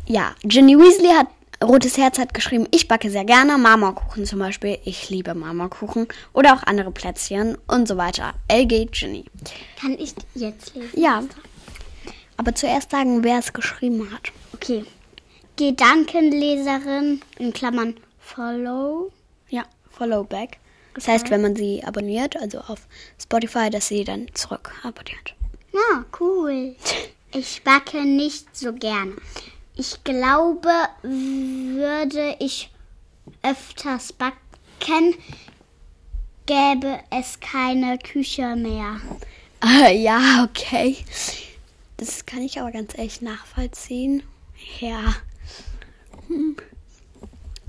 Ja, 0.08 0.34
Ginny 0.44 0.77
Weasley 0.77 1.10
hat 1.10 1.27
Rotes 1.63 1.97
Herz 1.97 2.19
hat 2.19 2.35
geschrieben, 2.35 2.67
ich 2.69 2.87
backe 2.87 3.09
sehr 3.09 3.25
gerne 3.25 3.57
Marmorkuchen 3.57 4.25
zum 4.25 4.37
Beispiel. 4.39 4.77
Ich 4.85 5.09
liebe 5.09 5.33
Marmorkuchen 5.33 6.07
oder 6.33 6.53
auch 6.53 6.61
andere 6.63 6.91
Plätzchen 6.91 7.57
und 7.67 7.87
so 7.87 7.97
weiter. 7.97 8.35
LG 8.47 8.91
Ginny. 8.91 9.25
Kann 9.79 9.97
ich 9.97 10.13
jetzt 10.35 10.75
lesen? 10.75 10.89
Ja. 10.95 11.23
Aber 12.37 12.53
zuerst 12.53 12.91
sagen, 12.91 13.23
wer 13.23 13.39
es 13.39 13.53
geschrieben 13.53 14.11
hat. 14.11 14.31
Okay. 14.53 14.85
Gedankenleserin 15.55 17.21
in 17.39 17.51
Klammern 17.53 17.95
Follow. 18.19 19.11
Ja, 19.49 19.63
Follow 19.89 20.23
back. 20.23 20.59
Das 20.93 21.07
heißt, 21.07 21.31
wenn 21.31 21.41
man 21.41 21.55
sie 21.55 21.83
abonniert, 21.83 22.37
also 22.37 22.59
auf 22.59 22.87
Spotify, 23.19 23.71
dass 23.71 23.87
sie 23.87 24.03
dann 24.03 24.27
zurück 24.35 24.71
abonniert. 24.83 25.33
Ah, 25.73 26.03
cool. 26.19 26.75
Ich 27.31 27.63
backe 27.63 28.03
nicht 28.03 28.55
so 28.55 28.73
gerne. 28.73 29.13
Ich 29.79 30.03
glaube, 30.03 30.72
würde 31.03 32.36
ich 32.39 32.72
öfters 33.43 34.12
backen, 34.12 35.13
gäbe 36.48 37.00
es 37.12 37.39
keine 37.39 38.00
Küche 38.00 38.55
mehr. 38.55 39.00
Ah, 39.60 39.89
ja, 39.89 40.43
okay. 40.50 40.98
Das 41.98 42.25
kann 42.25 42.41
ich 42.41 42.60
aber 42.60 42.72
ganz 42.72 42.98
ehrlich 42.98 43.22
nachvollziehen. 43.22 44.24
Ja. 44.79 45.15
Hm. 46.27 46.57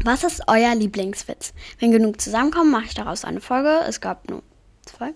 Was 0.02 0.24
ist 0.24 0.42
euer 0.46 0.74
Lieblingswitz? 0.74 1.52
Wenn 1.78 1.90
genug 1.90 2.22
zusammenkommen, 2.22 2.70
mache 2.70 2.86
ich 2.86 2.94
daraus 2.94 3.26
eine 3.26 3.42
Folge. 3.42 3.80
Es 3.86 4.00
gab 4.00 4.30
nur 4.30 4.42
zwei. 4.86 5.12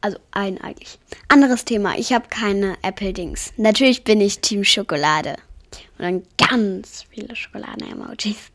Also 0.00 0.18
ein 0.30 0.60
eigentlich. 0.60 1.00
Anderes 1.26 1.64
Thema. 1.64 1.98
Ich 1.98 2.12
habe 2.12 2.28
keine 2.28 2.76
Apple-Dings. 2.82 3.54
Natürlich 3.56 4.04
bin 4.04 4.20
ich 4.20 4.38
Team 4.38 4.62
Schokolade. 4.62 5.36
Und 5.98 6.04
dann 6.04 6.22
ganz 6.36 7.04
viele 7.10 7.34
Schokoladen-Emojis. 7.34 8.50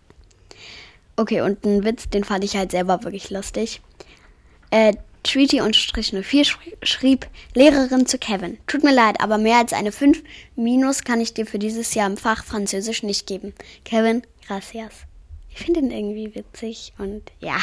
Okay, 1.15 1.41
und 1.41 1.63
ein 1.65 1.83
Witz, 1.83 2.09
den 2.09 2.23
fand 2.23 2.43
ich 2.43 2.55
halt 2.55 2.71
selber 2.71 3.03
wirklich 3.03 3.29
lustig. 3.29 3.81
Äh, 4.71 4.93
Treaty-04 5.23 6.55
schrieb 6.83 7.27
Lehrerin 7.53 8.05
zu 8.05 8.17
Kevin. 8.17 8.57
Tut 8.67 8.83
mir 8.83 8.93
leid, 8.93 9.21
aber 9.21 9.37
mehr 9.37 9.57
als 9.57 9.73
eine 9.73 9.91
5 9.91 10.21
minus 10.55 11.03
kann 11.03 11.21
ich 11.21 11.33
dir 11.33 11.45
für 11.45 11.59
dieses 11.59 11.93
Jahr 11.93 12.07
im 12.07 12.17
Fach 12.17 12.43
Französisch 12.43 13.03
nicht 13.03 13.27
geben. 13.27 13.53
Kevin, 13.85 14.23
gracias. 14.45 14.93
Ich 15.49 15.59
finde 15.59 15.79
ihn 15.81 15.91
irgendwie 15.91 16.35
witzig 16.35 16.93
und 16.97 17.31
ja. 17.39 17.57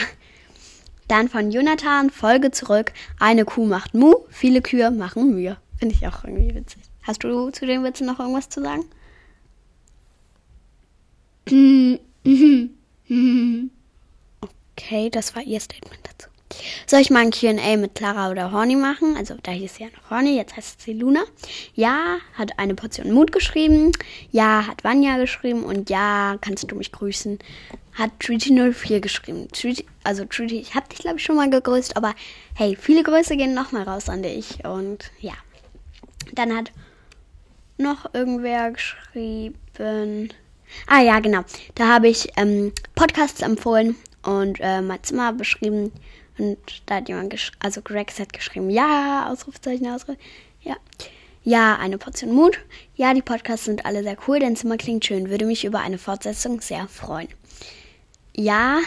Dann 1.08 1.28
von 1.28 1.50
Jonathan, 1.50 2.10
Folge 2.10 2.52
zurück. 2.52 2.92
Eine 3.18 3.44
Kuh 3.44 3.66
macht 3.66 3.94
Mu, 3.94 4.14
viele 4.30 4.62
Kühe 4.62 4.90
machen 4.92 5.34
Mühe. 5.34 5.56
Finde 5.76 5.96
ich 5.96 6.06
auch 6.06 6.24
irgendwie 6.24 6.54
witzig. 6.54 6.82
Hast 7.02 7.24
du 7.24 7.50
zu 7.50 7.66
den 7.66 7.82
Witzen 7.82 8.06
noch 8.06 8.20
irgendwas 8.20 8.48
zu 8.48 8.62
sagen? 8.62 8.84
Okay, 14.72 15.10
das 15.10 15.34
war 15.34 15.42
ihr 15.42 15.60
Statement 15.60 16.00
dazu. 16.04 16.30
Soll 16.86 17.00
ich 17.00 17.10
mal 17.10 17.20
ein 17.20 17.30
QA 17.30 17.76
mit 17.76 17.94
Clara 17.94 18.30
oder 18.30 18.50
Horny 18.50 18.76
machen? 18.76 19.16
Also, 19.16 19.36
da 19.42 19.52
hieß 19.52 19.76
sie 19.76 19.84
ja 19.84 19.88
noch 19.90 20.10
Horny, 20.10 20.36
jetzt 20.36 20.56
heißt 20.56 20.80
sie 20.80 20.92
Luna. 20.92 21.22
Ja, 21.74 22.18
hat 22.34 22.58
eine 22.58 22.74
Portion 22.74 23.12
Mut 23.12 23.32
geschrieben. 23.32 23.92
Ja, 24.32 24.66
hat 24.66 24.82
Vanya 24.82 25.16
geschrieben. 25.18 25.64
Und 25.64 25.90
ja, 25.90 26.36
kannst 26.40 26.70
du 26.70 26.74
mich 26.74 26.92
grüßen? 26.92 27.38
Hat 27.92 28.10
Treaty04 28.20 29.00
geschrieben. 29.00 29.48
Treaty, 29.52 29.86
also, 30.02 30.24
Treaty, 30.24 30.58
ich 30.58 30.74
hab 30.74 30.88
dich, 30.88 31.00
glaube 31.00 31.18
ich, 31.18 31.24
schon 31.24 31.36
mal 31.36 31.48
gegrüßt. 31.50 31.96
Aber 31.96 32.14
hey, 32.54 32.76
viele 32.76 33.02
Grüße 33.02 33.36
gehen 33.36 33.54
nochmal 33.54 33.84
raus 33.84 34.08
an 34.08 34.22
dich. 34.22 34.64
Und 34.64 35.10
ja. 35.20 35.34
Dann 36.32 36.56
hat 36.56 36.72
noch 37.78 38.12
irgendwer 38.12 38.72
geschrieben. 38.72 40.30
Ah 40.86 41.00
ja, 41.00 41.20
genau. 41.20 41.42
Da 41.74 41.88
habe 41.88 42.08
ich 42.08 42.28
ähm, 42.36 42.72
Podcasts 42.94 43.42
empfohlen 43.42 43.96
und 44.22 44.58
äh, 44.60 44.80
mein 44.80 45.02
Zimmer 45.02 45.32
beschrieben. 45.32 45.92
Und 46.38 46.58
da 46.86 46.96
hat 46.96 47.08
jemand, 47.08 47.34
also 47.58 47.82
Greg 47.82 48.12
hat 48.18 48.32
geschrieben, 48.32 48.70
ja, 48.70 49.28
Ausrufezeichen, 49.30 49.86
Ausrufezeichen, 49.86 50.22
ja. 50.62 50.76
Ja, 51.42 51.76
eine 51.76 51.96
Portion 51.96 52.32
Mut. 52.32 52.58
Ja, 52.96 53.14
die 53.14 53.22
Podcasts 53.22 53.64
sind 53.64 53.86
alle 53.86 54.02
sehr 54.02 54.16
cool, 54.28 54.38
dein 54.40 54.56
Zimmer 54.56 54.76
klingt 54.76 55.06
schön. 55.06 55.30
Würde 55.30 55.46
mich 55.46 55.64
über 55.64 55.80
eine 55.80 55.96
Fortsetzung 55.96 56.60
sehr 56.60 56.86
freuen. 56.86 57.28
Ja, 58.34 58.80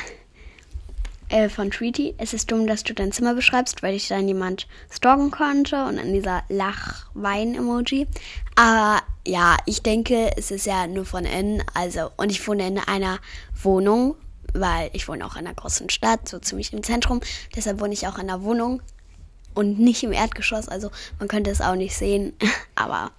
äh, 1.29 1.49
von 1.49 1.71
Treaty. 1.71 2.13
Es 2.19 2.33
ist 2.33 2.51
dumm, 2.51 2.67
dass 2.67 2.83
du 2.83 2.93
dein 2.93 3.11
Zimmer 3.11 3.33
beschreibst, 3.33 3.81
weil 3.81 3.95
ich 3.95 4.07
dann 4.07 4.27
jemand 4.27 4.67
stalken 4.91 5.31
konnte 5.31 5.83
und 5.85 5.97
an 5.97 6.13
dieser 6.13 6.43
Lach-Wein-Emoji. 6.49 8.07
Aber 8.55 9.01
ja, 9.25 9.57
ich 9.65 9.81
denke, 9.81 10.31
es 10.37 10.51
ist 10.51 10.65
ja 10.65 10.87
nur 10.87 11.05
von 11.05 11.25
innen. 11.25 11.63
Also, 11.73 12.11
und 12.17 12.29
ich 12.29 12.45
wohne 12.47 12.67
in 12.67 12.79
einer 12.79 13.19
Wohnung, 13.61 14.15
weil 14.53 14.89
ich 14.93 15.07
wohne 15.07 15.25
auch 15.25 15.35
in 15.35 15.45
einer 15.45 15.55
großen 15.55 15.89
Stadt, 15.89 16.27
so 16.27 16.39
ziemlich 16.39 16.73
im 16.73 16.83
Zentrum. 16.83 17.21
Deshalb 17.55 17.79
wohne 17.79 17.93
ich 17.93 18.07
auch 18.07 18.15
in 18.15 18.29
einer 18.29 18.43
Wohnung 18.43 18.81
und 19.53 19.79
nicht 19.79 20.03
im 20.03 20.11
Erdgeschoss. 20.11 20.67
Also, 20.67 20.91
man 21.19 21.27
könnte 21.27 21.51
es 21.51 21.61
auch 21.61 21.75
nicht 21.75 21.95
sehen. 21.95 22.33
Aber 22.75 23.11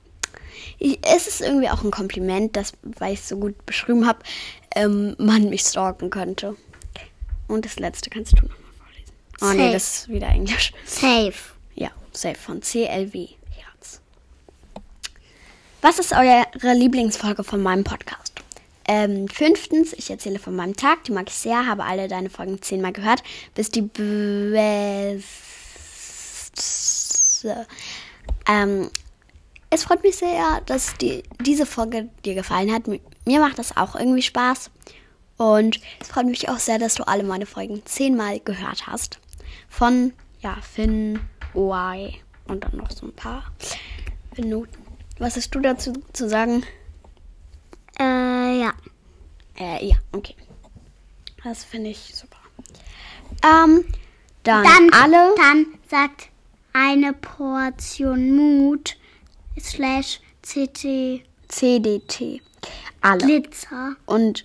ich, 0.78 0.98
es 1.06 1.26
ist 1.26 1.40
irgendwie 1.40 1.70
auch 1.70 1.82
ein 1.82 1.90
Kompliment, 1.90 2.56
dass, 2.56 2.72
weil 2.82 3.14
ich 3.14 3.20
es 3.20 3.28
so 3.28 3.36
gut 3.36 3.64
beschrieben 3.64 4.06
habe, 4.06 4.18
ähm, 4.74 5.16
man 5.18 5.48
mich 5.48 5.62
stalken 5.62 6.10
könnte. 6.10 6.56
Und 7.48 7.64
das 7.64 7.78
letzte 7.78 8.10
kannst 8.10 8.32
du 8.32 8.36
nochmal 8.36 8.58
vorlesen. 8.78 9.12
Oh 9.40 9.46
safe. 9.46 9.56
nee, 9.56 9.72
das 9.72 9.94
ist 9.94 10.08
wieder 10.08 10.28
Englisch. 10.28 10.72
Safe. 10.84 11.34
Ja, 11.74 11.90
safe 12.12 12.36
von 12.36 12.60
CLW. 12.60 13.28
Was 15.84 15.98
ist 15.98 16.12
eure 16.12 16.46
Lieblingsfolge 16.72 17.44
von 17.44 17.62
meinem 17.62 17.84
Podcast? 17.84 18.32
Ähm, 18.88 19.28
fünftens, 19.28 19.92
ich 19.92 20.08
erzähle 20.08 20.38
von 20.38 20.56
meinem 20.56 20.74
Tag, 20.74 21.04
die 21.04 21.12
mag 21.12 21.28
ich 21.28 21.34
sehr, 21.34 21.66
habe 21.66 21.84
alle 21.84 22.08
deine 22.08 22.30
Folgen 22.30 22.62
zehnmal 22.62 22.94
gehört, 22.94 23.22
bis 23.54 23.70
die 23.70 23.82
beste. 23.82 25.26
Ähm, 28.48 28.88
es 29.68 29.84
freut 29.84 30.02
mich 30.02 30.16
sehr, 30.16 30.62
dass 30.64 30.96
die, 30.96 31.22
diese 31.42 31.66
Folge 31.66 32.08
dir 32.24 32.34
gefallen 32.34 32.72
hat. 32.72 32.84
Mir 32.86 33.40
macht 33.40 33.58
das 33.58 33.76
auch 33.76 33.94
irgendwie 33.94 34.22
Spaß. 34.22 34.70
Und 35.36 35.80
es 36.00 36.08
freut 36.08 36.24
mich 36.24 36.48
auch 36.48 36.60
sehr, 36.60 36.78
dass 36.78 36.94
du 36.94 37.06
alle 37.06 37.24
meine 37.24 37.44
Folgen 37.44 37.82
zehnmal 37.84 38.40
gehört 38.40 38.86
hast. 38.86 39.20
Von, 39.68 40.14
ja, 40.40 40.56
Finn, 40.62 41.20
Y 41.54 42.14
und 42.48 42.64
dann 42.64 42.78
noch 42.78 42.90
so 42.90 43.04
ein 43.04 43.12
paar 43.12 43.52
Minuten. 44.34 44.83
Was 45.24 45.36
hast 45.36 45.54
du 45.54 45.60
dazu 45.60 45.94
zu 46.12 46.28
sagen? 46.28 46.66
Äh, 47.98 48.60
ja. 48.60 48.74
Äh, 49.58 49.86
ja, 49.86 49.96
okay. 50.12 50.34
Das 51.42 51.64
finde 51.64 51.88
ich 51.88 52.14
super. 52.14 52.36
Ähm, 53.42 53.86
dann, 54.42 54.64
dann 54.64 54.92
alle. 54.92 55.34
Dann 55.38 55.66
sagt 55.88 56.28
eine 56.74 57.14
Portion 57.14 58.36
Mut 58.36 58.98
slash 59.58 60.20
CT. 60.42 61.24
CDT. 61.48 62.42
Alle. 63.00 63.24
Glitzer. 63.24 63.96
Und 64.04 64.44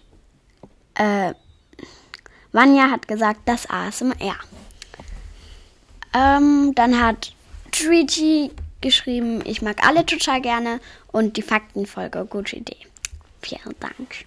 äh, 0.93 1.33
Vanya 2.53 2.89
hat 2.89 3.05
gesagt, 3.05 3.41
das 3.43 3.69
ASMR. 3.69 4.37
Ähm, 6.13 6.71
dann 6.73 7.01
hat 7.05 7.33
Treaty 7.73 8.51
geschrieben, 8.81 9.41
ich 9.45 9.61
mag 9.61 9.85
alle 9.85 10.05
total 10.05 10.41
gerne 10.41 10.79
und 11.11 11.37
die 11.37 11.41
Faktenfolge, 11.41 12.25
gute 12.25 12.57
Idee. 12.57 12.77
Vielen 13.41 13.75
Dank. 13.79 14.25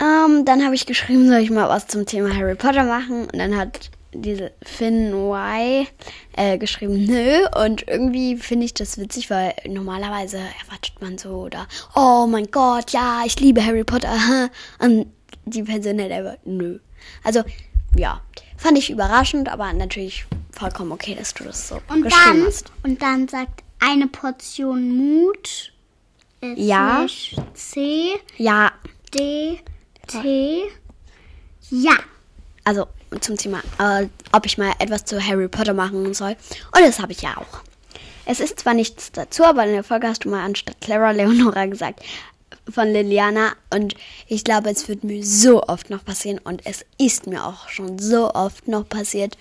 Ähm, 0.00 0.44
dann 0.44 0.64
habe 0.64 0.74
ich 0.74 0.86
geschrieben, 0.86 1.28
soll 1.28 1.40
ich 1.40 1.50
mal 1.50 1.68
was 1.68 1.86
zum 1.86 2.06
Thema 2.06 2.34
Harry 2.34 2.54
Potter 2.54 2.84
machen? 2.84 3.22
Und 3.24 3.38
dann 3.38 3.56
hat 3.56 3.90
diese 4.12 4.50
Finn 4.62 5.12
Y 5.12 5.86
äh, 6.36 6.58
geschrieben, 6.58 7.04
nö. 7.04 7.46
Und 7.62 7.86
irgendwie 7.86 8.36
finde 8.36 8.64
ich 8.64 8.74
das 8.74 8.98
witzig, 8.98 9.30
weil 9.30 9.54
normalerweise 9.68 10.38
erwartet 10.38 10.94
man 11.00 11.18
so 11.18 11.42
oder, 11.42 11.68
oh 11.94 12.26
mein 12.26 12.50
Gott, 12.50 12.90
ja, 12.90 13.22
ich 13.26 13.38
liebe 13.40 13.64
Harry 13.64 13.84
Potter. 13.84 14.16
Und 14.78 15.06
die 15.44 15.62
Person 15.62 16.00
hat 16.00 16.10
einfach, 16.10 16.36
nö. 16.44 16.78
Also, 17.22 17.42
ja, 17.96 18.20
fand 18.56 18.78
ich 18.78 18.90
überraschend, 18.90 19.48
aber 19.48 19.72
natürlich 19.72 20.26
vollkommen 20.60 20.92
okay, 20.92 21.14
dass 21.14 21.32
du 21.34 21.44
das 21.44 21.68
so 21.68 21.80
und 21.88 22.02
geschrieben 22.02 22.40
dann, 22.40 22.46
hast. 22.46 22.72
Und 22.82 23.02
dann 23.02 23.28
sagt 23.28 23.64
eine 23.80 24.06
Portion 24.06 24.90
Mut. 24.96 25.72
Ja. 26.42 27.06
C. 27.54 28.20
Ja. 28.36 28.72
D. 29.14 29.60
T. 30.06 30.62
Ja. 31.70 31.94
Also 32.64 32.86
zum 33.20 33.36
Thema, 33.36 33.60
äh, 33.78 34.06
ob 34.32 34.46
ich 34.46 34.58
mal 34.58 34.72
etwas 34.78 35.04
zu 35.04 35.20
Harry 35.24 35.48
Potter 35.48 35.74
machen 35.74 36.12
soll. 36.14 36.36
Und 36.76 36.82
das 36.82 37.00
habe 37.00 37.12
ich 37.12 37.22
ja 37.22 37.36
auch. 37.36 37.62
Es 38.26 38.38
ist 38.38 38.60
zwar 38.60 38.74
nichts 38.74 39.10
dazu, 39.12 39.44
aber 39.44 39.64
in 39.64 39.72
der 39.72 39.82
Folge 39.82 40.08
hast 40.08 40.24
du 40.24 40.28
mal 40.28 40.44
anstatt 40.44 40.80
Clara 40.80 41.10
Leonora 41.10 41.66
gesagt 41.66 42.04
von 42.68 42.88
Liliana 42.88 43.52
und 43.70 43.94
ich 44.28 44.44
glaube, 44.44 44.70
es 44.70 44.88
wird 44.88 45.02
mir 45.02 45.24
so 45.24 45.62
oft 45.62 45.90
noch 45.90 46.04
passieren 46.04 46.38
und 46.38 46.64
es 46.66 46.84
ist 46.98 47.26
mir 47.26 47.44
auch 47.44 47.68
schon 47.68 47.98
so 47.98 48.32
oft 48.32 48.68
noch 48.68 48.88
passiert, 48.88 49.36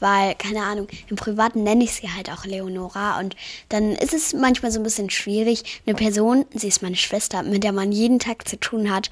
weil, 0.00 0.34
keine 0.34 0.64
Ahnung, 0.64 0.88
im 1.08 1.16
Privaten 1.16 1.62
nenne 1.62 1.84
ich 1.84 1.92
sie 1.92 2.10
halt 2.10 2.30
auch 2.30 2.44
Leonora 2.44 3.20
und 3.20 3.36
dann 3.68 3.92
ist 3.92 4.14
es 4.14 4.32
manchmal 4.32 4.72
so 4.72 4.80
ein 4.80 4.84
bisschen 4.84 5.10
schwierig, 5.10 5.82
eine 5.86 5.94
Person, 5.94 6.46
sie 6.54 6.68
ist 6.68 6.82
meine 6.82 6.96
Schwester, 6.96 7.42
mit 7.42 7.62
der 7.62 7.72
man 7.72 7.92
jeden 7.92 8.18
Tag 8.18 8.48
zu 8.48 8.58
tun 8.58 8.90
hat 8.90 9.10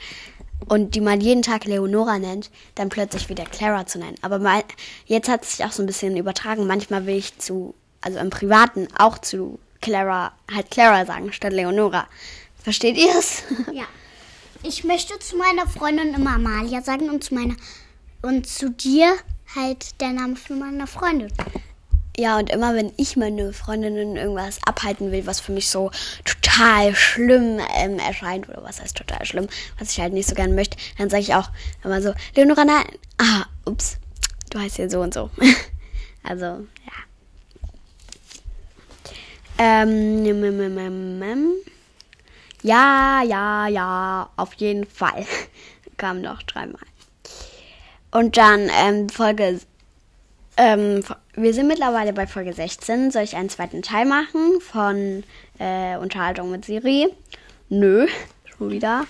und 0.67 0.95
die 0.95 1.01
man 1.01 1.21
jeden 1.21 1.43
Tag 1.43 1.65
Leonora 1.65 2.19
nennt, 2.19 2.51
dann 2.75 2.89
plötzlich 2.89 3.29
wieder 3.29 3.45
Clara 3.45 3.87
zu 3.87 3.99
nennen. 3.99 4.17
Aber 4.23 4.39
mal, 4.39 4.65
jetzt 5.07 5.29
hat 5.29 5.45
es 5.45 5.57
sich 5.57 5.65
auch 5.65 5.73
so 5.73 5.83
ein 5.83 5.87
bisschen 5.87 6.17
übertragen. 6.17 6.67
Manchmal 6.67 7.07
will 7.07 7.17
ich 7.17 7.39
zu, 7.39 7.75
also 8.01 8.19
im 8.19 8.31
Privaten 8.31 8.89
auch 8.99 9.19
zu 9.19 9.59
Clara, 9.81 10.33
halt 10.53 10.71
Clara 10.71 11.07
sagen 11.07 11.33
statt 11.33 11.53
Leonora. 11.53 12.09
Versteht 12.63 12.97
ihr 12.97 13.15
es? 13.17 13.43
Ja. 13.73 13.85
Ich 14.65 14.83
möchte 14.83 15.17
zu 15.21 15.37
meiner 15.37 15.69
Freundin 15.69 16.15
immer 16.15 16.35
Amalia 16.35 16.83
sagen 16.83 17.11
und 17.11 17.23
zu 17.23 17.35
meiner 17.35 17.55
und 18.23 18.49
zu 18.49 18.71
dir 18.71 19.17
halt 19.55 20.01
der 20.01 20.11
Name 20.11 20.37
von 20.37 20.59
meiner 20.59 20.87
Freundin. 20.87 21.33
Ja, 22.17 22.37
und 22.37 22.51
immer 22.51 22.75
wenn 22.75 22.93
ich 22.97 23.17
meine 23.17 23.53
Freundinnen 23.53 24.17
irgendwas 24.17 24.59
abhalten 24.65 25.13
will, 25.13 25.25
was 25.27 25.39
für 25.39 25.53
mich 25.53 25.69
so 25.69 25.93
total 26.25 26.93
schlimm 26.97 27.61
ähm, 27.77 28.01
erscheint, 28.01 28.49
oder 28.49 28.65
was 28.65 28.81
heißt 28.81 28.97
total 28.97 29.25
schlimm, 29.25 29.47
was 29.79 29.93
ich 29.93 30.01
halt 30.01 30.13
nicht 30.13 30.29
so 30.29 30.35
gerne 30.35 30.53
möchte, 30.53 30.77
dann 30.99 31.11
sage 31.11 31.23
ich 31.23 31.35
auch 31.35 31.49
immer 31.85 32.03
so, 32.03 32.13
Leonora, 32.35 32.65
nein, 32.65 32.87
ah, 33.19 33.45
ups, 33.67 33.99
du 34.51 34.59
heißt 34.59 34.79
ja 34.79 34.91
so 34.91 35.01
und 35.01 35.15
so. 35.15 35.31
also, 36.25 36.45
ja. 36.45 36.67
Ähm, 39.59 40.25
mm, 40.25 40.41
mm, 40.41 41.21
mm, 41.21 41.53
ja, 42.63 43.23
ja, 43.23 43.69
ja, 43.69 44.31
auf 44.37 44.55
jeden 44.55 44.87
Fall. 44.87 45.25
Kam 45.97 46.21
noch 46.21 46.43
dreimal. 46.43 46.83
Und 48.11 48.37
dann 48.37 48.71
ähm, 48.73 49.09
Folge. 49.09 49.61
Ähm, 50.57 51.05
wir 51.35 51.55
sind 51.55 51.69
mittlerweile 51.69 52.13
bei 52.13 52.27
Folge 52.27 52.53
16. 52.53 53.11
Soll 53.11 53.23
ich 53.23 53.37
einen 53.37 53.49
zweiten 53.49 53.83
Teil 53.83 54.07
machen 54.07 54.61
von 54.61 55.23
äh, 55.59 55.97
Unterhaltung 55.97 56.51
mit 56.51 56.65
Siri? 56.65 57.09
Nö, 57.69 58.09
schon 58.45 58.71
wieder. 58.71 59.05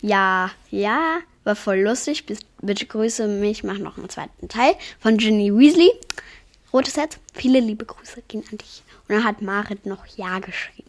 Ja, 0.00 0.50
ja, 0.70 1.18
war 1.44 1.56
voll 1.56 1.80
lustig. 1.80 2.24
Bitte 2.62 2.86
grüße 2.86 3.26
mich, 3.26 3.64
mach 3.64 3.78
noch 3.78 3.98
einen 3.98 4.08
zweiten 4.08 4.48
Teil 4.48 4.74
von 5.00 5.18
Ginny 5.18 5.52
Weasley. 5.52 5.90
Rotes 6.72 6.96
Herz, 6.96 7.18
viele 7.34 7.60
liebe 7.60 7.84
Grüße 7.84 8.22
gehen 8.28 8.44
an 8.50 8.58
dich. 8.58 8.82
Und 9.08 9.16
dann 9.16 9.24
hat 9.24 9.42
Marit 9.42 9.86
noch 9.86 10.06
Ja 10.16 10.38
geschrieben. 10.38 10.88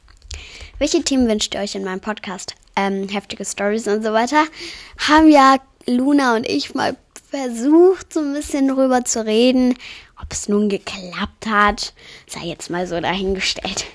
Welche 0.78 1.04
Themen 1.04 1.28
wünscht 1.28 1.56
ihr 1.56 1.62
euch 1.62 1.76
in 1.76 1.84
meinem 1.84 2.02
Podcast? 2.02 2.56
Ähm, 2.76 3.10
heftige 3.10 3.44
Stories 3.44 3.88
und 3.88 4.04
so 4.04 4.14
weiter. 4.14 4.46
Haben 5.08 5.30
ja 5.30 5.58
Luna 5.86 6.36
und 6.36 6.48
ich 6.48 6.74
mal 6.76 6.96
versucht, 7.30 8.14
so 8.14 8.20
ein 8.20 8.34
bisschen 8.34 8.68
drüber 8.68 9.06
zu 9.06 9.26
reden. 9.26 9.76
Ob 10.22 10.32
es 10.32 10.50
nun 10.50 10.70
geklappt 10.70 11.48
hat, 11.48 11.94
sei 12.28 12.42
jetzt 12.46 12.70
mal 12.70 12.88
so 12.88 13.00
dahingestellt. 13.00 13.86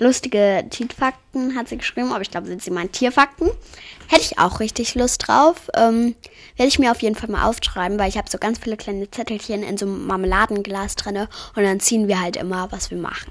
Lustige 0.00 0.64
Tierfakten 0.70 1.54
hat 1.54 1.68
sie 1.68 1.78
geschrieben, 1.78 2.12
aber 2.12 2.22
ich 2.22 2.30
glaube, 2.30 2.48
sind 2.48 2.62
sie 2.62 2.72
meinen 2.72 2.90
Tierfakten. 2.90 3.48
Hätte 4.08 4.22
ich 4.22 4.38
auch 4.38 4.58
richtig 4.58 4.96
Lust 4.96 5.26
drauf. 5.26 5.70
Ähm, 5.76 6.16
Werde 6.56 6.68
ich 6.68 6.80
mir 6.80 6.90
auf 6.90 7.00
jeden 7.00 7.14
Fall 7.14 7.30
mal 7.30 7.48
aufschreiben, 7.48 7.98
weil 7.98 8.08
ich 8.08 8.18
habe 8.18 8.28
so 8.28 8.38
ganz 8.38 8.58
viele 8.58 8.76
kleine 8.76 9.10
Zettelchen 9.10 9.62
in 9.62 9.78
so 9.78 9.86
einem 9.86 10.06
Marmeladenglas 10.06 10.96
drin 10.96 11.28
und 11.54 11.62
dann 11.62 11.80
ziehen 11.80 12.08
wir 12.08 12.20
halt 12.20 12.36
immer, 12.36 12.70
was 12.72 12.90
wir 12.90 12.98
machen. 12.98 13.30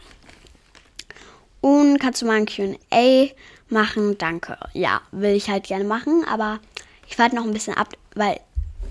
Und 1.59 1.99
kannst 1.99 2.21
du 2.21 2.25
mal 2.25 2.37
ein 2.37 2.45
QA 2.45 3.29
machen? 3.69 4.17
Danke. 4.17 4.57
Ja, 4.73 5.01
will 5.11 5.35
ich 5.35 5.49
halt 5.49 5.65
gerne 5.65 5.85
machen, 5.85 6.25
aber 6.29 6.59
ich 7.07 7.17
warte 7.19 7.35
noch 7.35 7.43
ein 7.43 7.53
bisschen 7.53 7.75
ab, 7.75 7.93
weil 8.15 8.39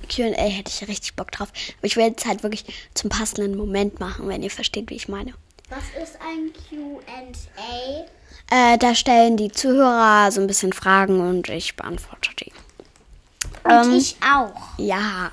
QA 0.08 0.32
hätte 0.32 0.70
ich 0.70 0.88
richtig 0.88 1.14
Bock 1.14 1.30
drauf. 1.30 1.48
Aber 1.78 1.86
ich 1.86 1.96
werde 1.96 2.16
es 2.18 2.26
halt 2.26 2.42
wirklich 2.42 2.64
zum 2.94 3.10
passenden 3.10 3.56
Moment 3.56 4.00
machen, 4.00 4.28
wenn 4.28 4.42
ihr 4.42 4.50
versteht, 4.50 4.90
wie 4.90 4.96
ich 4.96 5.08
meine. 5.08 5.32
Was 5.68 6.02
ist 6.02 6.18
ein 6.20 6.52
QA? 6.68 8.06
Äh, 8.50 8.78
da 8.78 8.94
stellen 8.94 9.36
die 9.36 9.50
Zuhörer 9.50 10.30
so 10.30 10.40
ein 10.40 10.46
bisschen 10.46 10.72
Fragen 10.72 11.20
und 11.20 11.48
ich 11.48 11.76
beantworte 11.76 12.30
die. 12.40 12.52
Und 13.64 13.86
ähm, 13.86 13.94
ich 13.94 14.16
auch. 14.20 14.78
Ja. 14.78 15.30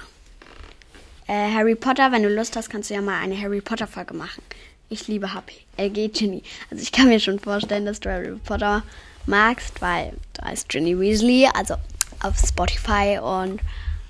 Äh, 1.28 1.54
Harry 1.54 1.76
Potter, 1.76 2.12
wenn 2.12 2.24
du 2.24 2.30
Lust 2.30 2.56
hast, 2.56 2.70
kannst 2.70 2.89
du 2.89 2.94
ja 2.94 3.02
mal 3.02 3.20
eine 3.20 3.39
Harry 3.39 3.62
Potter 3.62 3.88
Folge 3.88 4.13
machen. 4.13 4.42
Ich 4.89 5.08
liebe 5.08 5.34
HP. 5.34 5.54
LG 5.78 6.13
Ginny. 6.13 6.44
Also 6.72 6.82
ich 6.82 6.92
kann 6.92 7.10
mir 7.10 7.20
schon 7.20 7.39
vorstellen, 7.39 7.86
dass 7.86 8.00
du 8.00 8.10
Harry 8.10 8.36
Potter 8.44 8.84
magst, 9.26 9.82
weil 9.82 10.13
da 10.34 10.50
ist 10.50 10.70
Ginny 10.70 10.98
Weasley, 11.00 11.48
also 11.54 11.76
auf 12.21 12.38
Spotify 12.38 13.19
und 13.21 13.62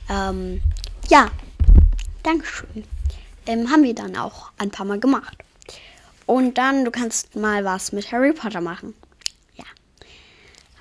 ähm, 0.10 0.62
ja, 1.10 1.30
Dankeschön. 2.24 2.84
Ähm, 3.46 3.72
haben 3.72 3.84
wir 3.84 3.96
dann 3.96 4.16
auch 4.16 4.52
ein 4.58 4.72
paar 4.72 4.86
Mal 4.86 5.00
gemacht. 5.00 5.38
Und 6.26 6.58
dann, 6.58 6.86
du 6.86 6.92
kannst 6.92 7.36
mal 7.36 7.66
was 7.66 7.92
mit 7.92 8.12
Harry 8.12 8.34
Potter 8.34 8.62
machen. 8.62 8.94
Ja, 9.56 9.66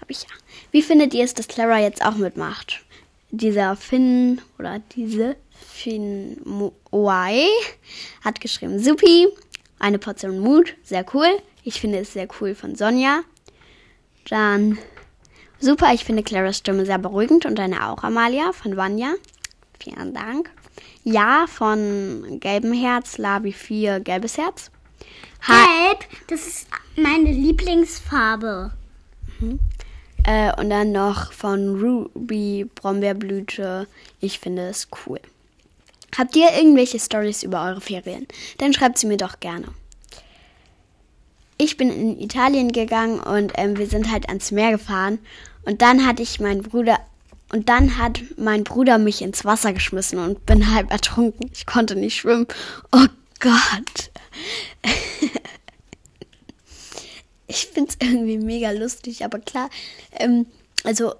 habe 0.00 0.12
ich 0.12 0.22
ja. 0.22 0.28
Wie 0.70 0.82
findet 0.82 1.14
ihr 1.14 1.24
es, 1.24 1.34
dass 1.34 1.48
Clara 1.48 1.78
jetzt 1.78 2.04
auch 2.04 2.16
mitmacht? 2.16 2.80
Dieser 3.30 3.76
Finn 3.76 4.42
oder 4.58 4.80
diese 4.94 5.36
Finn 5.50 6.38
Moai 6.44 7.46
hat 8.22 8.40
geschrieben, 8.40 8.78
Supi, 8.78 9.28
eine 9.78 9.98
Portion 9.98 10.38
Mut, 10.38 10.74
sehr 10.82 11.06
cool. 11.14 11.28
Ich 11.62 11.80
finde 11.80 11.98
es 12.00 12.12
sehr 12.12 12.28
cool 12.40 12.54
von 12.54 12.74
Sonja. 12.74 13.22
Dann 14.28 14.76
super, 15.60 15.92
ich 15.92 16.04
finde 16.04 16.22
Claras 16.22 16.58
Stimme 16.58 16.86
sehr 16.86 16.98
beruhigend 16.98 17.46
und 17.46 17.58
deine 17.58 17.88
auch, 17.88 18.02
Amalia, 18.02 18.52
von 18.52 18.76
Vanya. 18.76 19.14
Vielen 19.80 20.14
Dank. 20.14 20.50
Ja, 21.04 21.46
von 21.48 22.38
gelbem 22.40 22.72
Herz, 22.72 23.18
Labi 23.18 23.52
4, 23.52 24.00
gelbes 24.00 24.38
Herz. 24.38 24.70
Gelb, 25.46 26.04
das 26.26 26.46
ist 26.46 26.68
meine 26.96 27.30
Lieblingsfarbe. 27.30 28.72
Mhm. 29.40 29.60
Äh, 30.24 30.52
und 30.60 30.68
dann 30.68 30.92
noch 30.92 31.32
von 31.32 31.80
Ruby 31.80 32.68
Brombeerblüte. 32.74 33.86
Ich 34.20 34.38
finde 34.38 34.68
es 34.68 34.88
cool. 35.06 35.20
Habt 36.16 36.36
ihr 36.36 36.50
irgendwelche 36.56 36.98
Stories 36.98 37.42
über 37.42 37.64
eure 37.64 37.80
Ferien? 37.80 38.26
Dann 38.58 38.72
schreibt 38.72 38.98
sie 38.98 39.06
mir 39.06 39.16
doch 39.16 39.40
gerne. 39.40 39.68
Ich 41.56 41.76
bin 41.76 41.90
in 41.90 42.20
Italien 42.20 42.70
gegangen 42.72 43.20
und 43.20 43.52
ähm, 43.56 43.76
wir 43.78 43.86
sind 43.86 44.10
halt 44.10 44.28
ans 44.28 44.50
Meer 44.50 44.72
gefahren. 44.72 45.18
Und 45.68 45.82
dann 45.82 46.06
hatte 46.06 46.22
ich 46.22 46.40
meinen 46.40 46.62
Bruder 46.62 46.98
und 47.52 47.68
dann 47.68 47.98
hat 47.98 48.22
mein 48.38 48.64
Bruder 48.64 48.96
mich 48.96 49.20
ins 49.20 49.44
Wasser 49.44 49.74
geschmissen 49.74 50.18
und 50.18 50.46
bin 50.46 50.72
halb 50.72 50.90
ertrunken. 50.90 51.50
Ich 51.52 51.66
konnte 51.66 51.94
nicht 51.94 52.16
schwimmen. 52.16 52.46
Oh 52.90 53.04
Gott. 53.38 54.10
ich 57.46 57.66
finde 57.66 57.90
es 57.90 57.98
irgendwie 58.00 58.38
mega 58.38 58.70
lustig, 58.70 59.26
aber 59.26 59.40
klar, 59.40 59.68
ähm, 60.12 60.46
also 60.84 61.12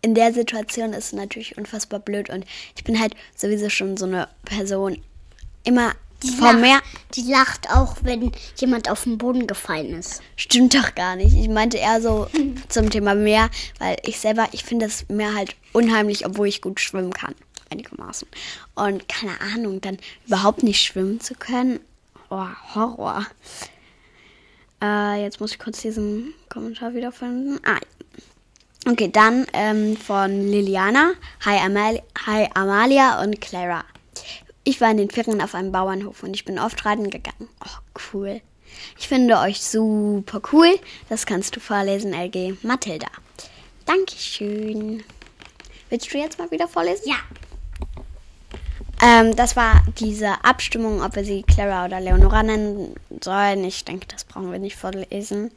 in 0.00 0.14
der 0.14 0.32
Situation 0.32 0.94
ist 0.94 1.08
es 1.08 1.12
natürlich 1.12 1.58
unfassbar 1.58 2.00
blöd 2.00 2.30
und 2.30 2.46
ich 2.76 2.84
bin 2.84 2.98
halt 2.98 3.14
sowieso 3.36 3.68
schon 3.68 3.98
so 3.98 4.06
eine 4.06 4.28
Person 4.46 4.96
immer 5.62 5.92
die 6.22 6.30
vom 6.30 6.60
Meer. 6.60 6.80
Die 7.14 7.22
lacht 7.22 7.70
auch, 7.70 7.96
wenn 8.02 8.32
jemand 8.56 8.90
auf 8.90 9.04
den 9.04 9.18
Boden 9.18 9.46
gefallen 9.46 9.94
ist. 9.94 10.22
Stimmt 10.36 10.74
doch 10.74 10.94
gar 10.94 11.16
nicht. 11.16 11.34
Ich 11.34 11.48
meinte 11.48 11.78
eher 11.78 12.00
so 12.00 12.28
zum 12.68 12.90
Thema 12.90 13.14
Meer, 13.14 13.50
weil 13.78 13.96
ich 14.04 14.18
selber, 14.18 14.48
ich 14.52 14.64
finde 14.64 14.86
das 14.86 15.08
Meer 15.08 15.34
halt 15.34 15.56
unheimlich, 15.72 16.26
obwohl 16.26 16.48
ich 16.48 16.62
gut 16.62 16.80
schwimmen 16.80 17.12
kann. 17.12 17.34
Einigermaßen. 17.70 18.28
Und 18.74 19.08
keine 19.08 19.40
Ahnung, 19.40 19.80
dann 19.80 19.98
überhaupt 20.26 20.62
nicht 20.62 20.82
schwimmen 20.82 21.20
zu 21.20 21.34
können. 21.34 21.80
Oh, 22.28 22.46
Horror. 22.74 23.26
Äh, 24.82 25.22
jetzt 25.22 25.40
muss 25.40 25.52
ich 25.52 25.58
kurz 25.58 25.80
diesen 25.80 26.34
Kommentar 26.48 26.94
wiederfinden. 26.94 27.60
Ah, 27.64 27.78
Okay, 28.86 29.10
dann 29.12 29.46
ähm, 29.52 29.94
von 29.94 30.48
Liliana. 30.48 31.12
Hi, 31.44 31.58
Amal 31.58 32.02
Hi 32.24 32.48
Amalia 32.54 33.22
und 33.22 33.38
Clara. 33.38 33.84
Ich 34.64 34.80
war 34.80 34.90
in 34.90 34.98
den 34.98 35.10
Ferien 35.10 35.40
auf 35.40 35.54
einem 35.54 35.72
Bauernhof 35.72 36.22
und 36.22 36.34
ich 36.34 36.44
bin 36.44 36.58
oft 36.58 36.84
reiten 36.84 37.10
gegangen. 37.10 37.48
Oh, 37.64 38.00
cool. 38.12 38.40
Ich 38.98 39.08
finde 39.08 39.38
euch 39.38 39.62
super 39.62 40.40
cool. 40.52 40.78
Das 41.08 41.26
kannst 41.26 41.56
du 41.56 41.60
vorlesen, 41.60 42.12
LG. 42.12 42.62
Mathilda. 42.62 43.08
Dankeschön. 43.86 45.02
Willst 45.88 46.12
du 46.12 46.18
jetzt 46.18 46.38
mal 46.38 46.50
wieder 46.50 46.68
vorlesen? 46.68 47.08
Ja. 47.08 47.16
Ähm, 49.02 49.34
das 49.34 49.56
war 49.56 49.82
diese 49.98 50.44
Abstimmung, 50.44 51.02
ob 51.02 51.16
wir 51.16 51.24
sie 51.24 51.42
Clara 51.42 51.86
oder 51.86 52.00
Leonora 52.00 52.42
nennen 52.42 52.94
sollen. 53.22 53.64
Ich 53.64 53.84
denke, 53.84 54.06
das 54.06 54.24
brauchen 54.24 54.52
wir 54.52 54.58
nicht 54.58 54.76
vorlesen. 54.76 55.50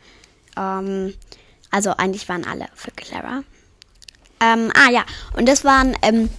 Ähm, 0.57 1.13
also 1.69 1.91
eigentlich 1.91 2.29
waren 2.29 2.45
alle 2.45 2.69
für 2.73 2.91
Clara. 2.91 3.43
Ähm, 4.39 4.71
ah 4.75 4.89
ja, 4.91 5.05
und 5.35 5.47
das 5.47 5.65
waren 5.65 5.95
ähm, 6.01 6.29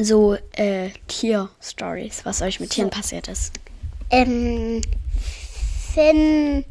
so 0.00 0.36
äh, 0.52 0.90
Tier-Stories, 1.08 2.24
was 2.24 2.42
euch 2.42 2.60
mit 2.60 2.70
Tieren 2.70 2.90
passiert 2.90 3.28
ist. 3.28 3.52
Ähm, 4.10 4.82
Finn, 5.92 6.64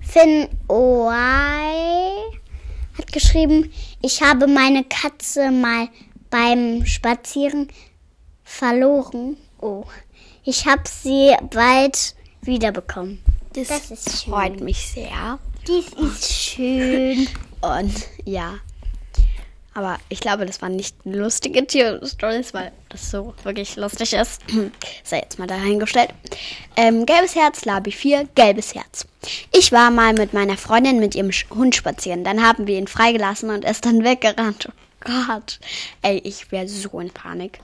Finn 0.00 0.48
Oai 0.68 2.12
hat 2.96 3.12
geschrieben, 3.12 3.72
ich 4.02 4.22
habe 4.22 4.46
meine 4.46 4.84
Katze 4.84 5.50
mal 5.50 5.88
beim 6.30 6.84
Spazieren 6.86 7.68
verloren. 8.44 9.36
Oh, 9.60 9.84
ich 10.44 10.66
habe 10.66 10.82
sie 10.88 11.34
bald 11.50 12.14
wiederbekommen. 12.42 13.20
Das, 13.52 13.88
Das 13.88 14.22
freut 14.22 14.60
mich 14.60 14.88
sehr. 14.88 15.38
Dies 15.66 15.88
ist 15.94 16.32
schön. 16.32 17.28
Und 17.60 17.94
ja. 18.24 18.56
Aber 19.76 19.98
ich 20.08 20.20
glaube, 20.20 20.46
das 20.46 20.62
waren 20.62 20.74
nicht 20.74 20.96
lustige 21.04 21.66
Tier-Stories, 21.66 22.54
weil 22.54 22.72
das 22.88 23.10
so 23.10 23.34
wirklich 23.42 23.76
lustig 23.76 24.14
ist. 24.14 24.40
Sei 25.04 25.18
jetzt 25.18 25.38
mal 25.38 25.46
dahingestellt. 25.46 26.14
Ähm, 26.76 27.04
gelbes 27.04 27.34
Herz, 27.34 27.66
Labi 27.66 27.92
4, 27.92 28.26
gelbes 28.34 28.74
Herz. 28.74 29.06
Ich 29.52 29.72
war 29.72 29.90
mal 29.90 30.14
mit 30.14 30.32
meiner 30.32 30.56
Freundin 30.56 30.98
mit 30.98 31.14
ihrem 31.14 31.30
Hund 31.50 31.76
spazieren. 31.76 32.24
Dann 32.24 32.42
haben 32.42 32.66
wir 32.66 32.78
ihn 32.78 32.86
freigelassen 32.86 33.50
und 33.50 33.66
er 33.66 33.72
ist 33.72 33.84
dann 33.84 34.02
weggerannt. 34.02 34.70
Oh 35.06 35.26
Gott. 35.26 35.60
Ey, 36.00 36.22
ich 36.24 36.50
wäre 36.50 36.66
so 36.68 36.98
in 36.98 37.10
Panik. 37.10 37.60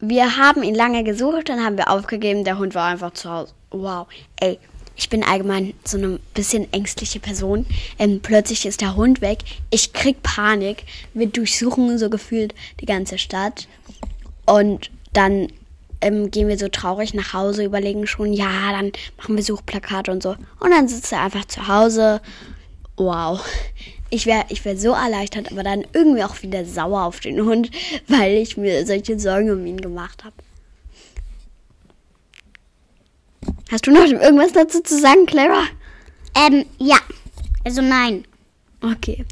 Wir 0.00 0.36
haben 0.36 0.62
ihn 0.62 0.74
lange 0.74 1.04
gesucht, 1.04 1.48
dann 1.48 1.64
haben 1.64 1.78
wir 1.78 1.90
aufgegeben. 1.90 2.44
Der 2.44 2.58
Hund 2.58 2.74
war 2.74 2.86
einfach 2.86 3.14
zu 3.14 3.30
Hause. 3.30 3.54
Wow. 3.70 4.08
Ey, 4.36 4.58
ich 4.98 5.08
bin 5.08 5.22
allgemein 5.22 5.74
so 5.84 5.96
eine 5.96 6.18
bisschen 6.34 6.70
ängstliche 6.72 7.20
Person. 7.20 7.64
Ähm, 8.00 8.18
plötzlich 8.20 8.66
ist 8.66 8.80
der 8.80 8.96
Hund 8.96 9.20
weg. 9.20 9.38
Ich 9.70 9.92
krieg 9.92 10.24
Panik. 10.24 10.84
Wir 11.14 11.28
durchsuchen 11.28 11.98
so 11.98 12.10
gefühlt 12.10 12.52
die 12.80 12.86
ganze 12.86 13.16
Stadt. 13.16 13.68
Und 14.44 14.90
dann 15.12 15.52
ähm, 16.00 16.32
gehen 16.32 16.48
wir 16.48 16.58
so 16.58 16.68
traurig 16.68 17.14
nach 17.14 17.32
Hause, 17.32 17.64
überlegen 17.64 18.08
schon, 18.08 18.32
ja, 18.32 18.72
dann 18.72 18.90
machen 19.16 19.36
wir 19.36 19.44
Suchplakate 19.44 20.10
und 20.10 20.20
so. 20.22 20.30
Und 20.58 20.70
dann 20.70 20.88
sitzt 20.88 21.12
er 21.12 21.22
einfach 21.22 21.44
zu 21.44 21.68
Hause. 21.68 22.20
Wow. 22.96 23.40
Ich 24.10 24.26
wäre 24.26 24.46
ich 24.48 24.64
wär 24.64 24.76
so 24.76 24.94
erleichtert, 24.94 25.52
aber 25.52 25.62
dann 25.62 25.86
irgendwie 25.92 26.24
auch 26.24 26.42
wieder 26.42 26.64
sauer 26.64 27.04
auf 27.04 27.20
den 27.20 27.44
Hund, 27.44 27.70
weil 28.08 28.32
ich 28.32 28.56
mir 28.56 28.84
solche 28.84 29.18
Sorgen 29.20 29.50
um 29.52 29.64
ihn 29.64 29.80
gemacht 29.80 30.24
habe. 30.24 30.34
Hast 33.70 33.86
du 33.86 33.90
noch 33.90 34.04
irgendwas 34.06 34.52
dazu 34.52 34.82
zu 34.82 34.98
sagen, 34.98 35.26
Clara? 35.26 35.64
Ähm, 36.34 36.64
ja. 36.78 36.96
Also 37.64 37.82
nein. 37.82 38.24
Okay. 38.80 39.24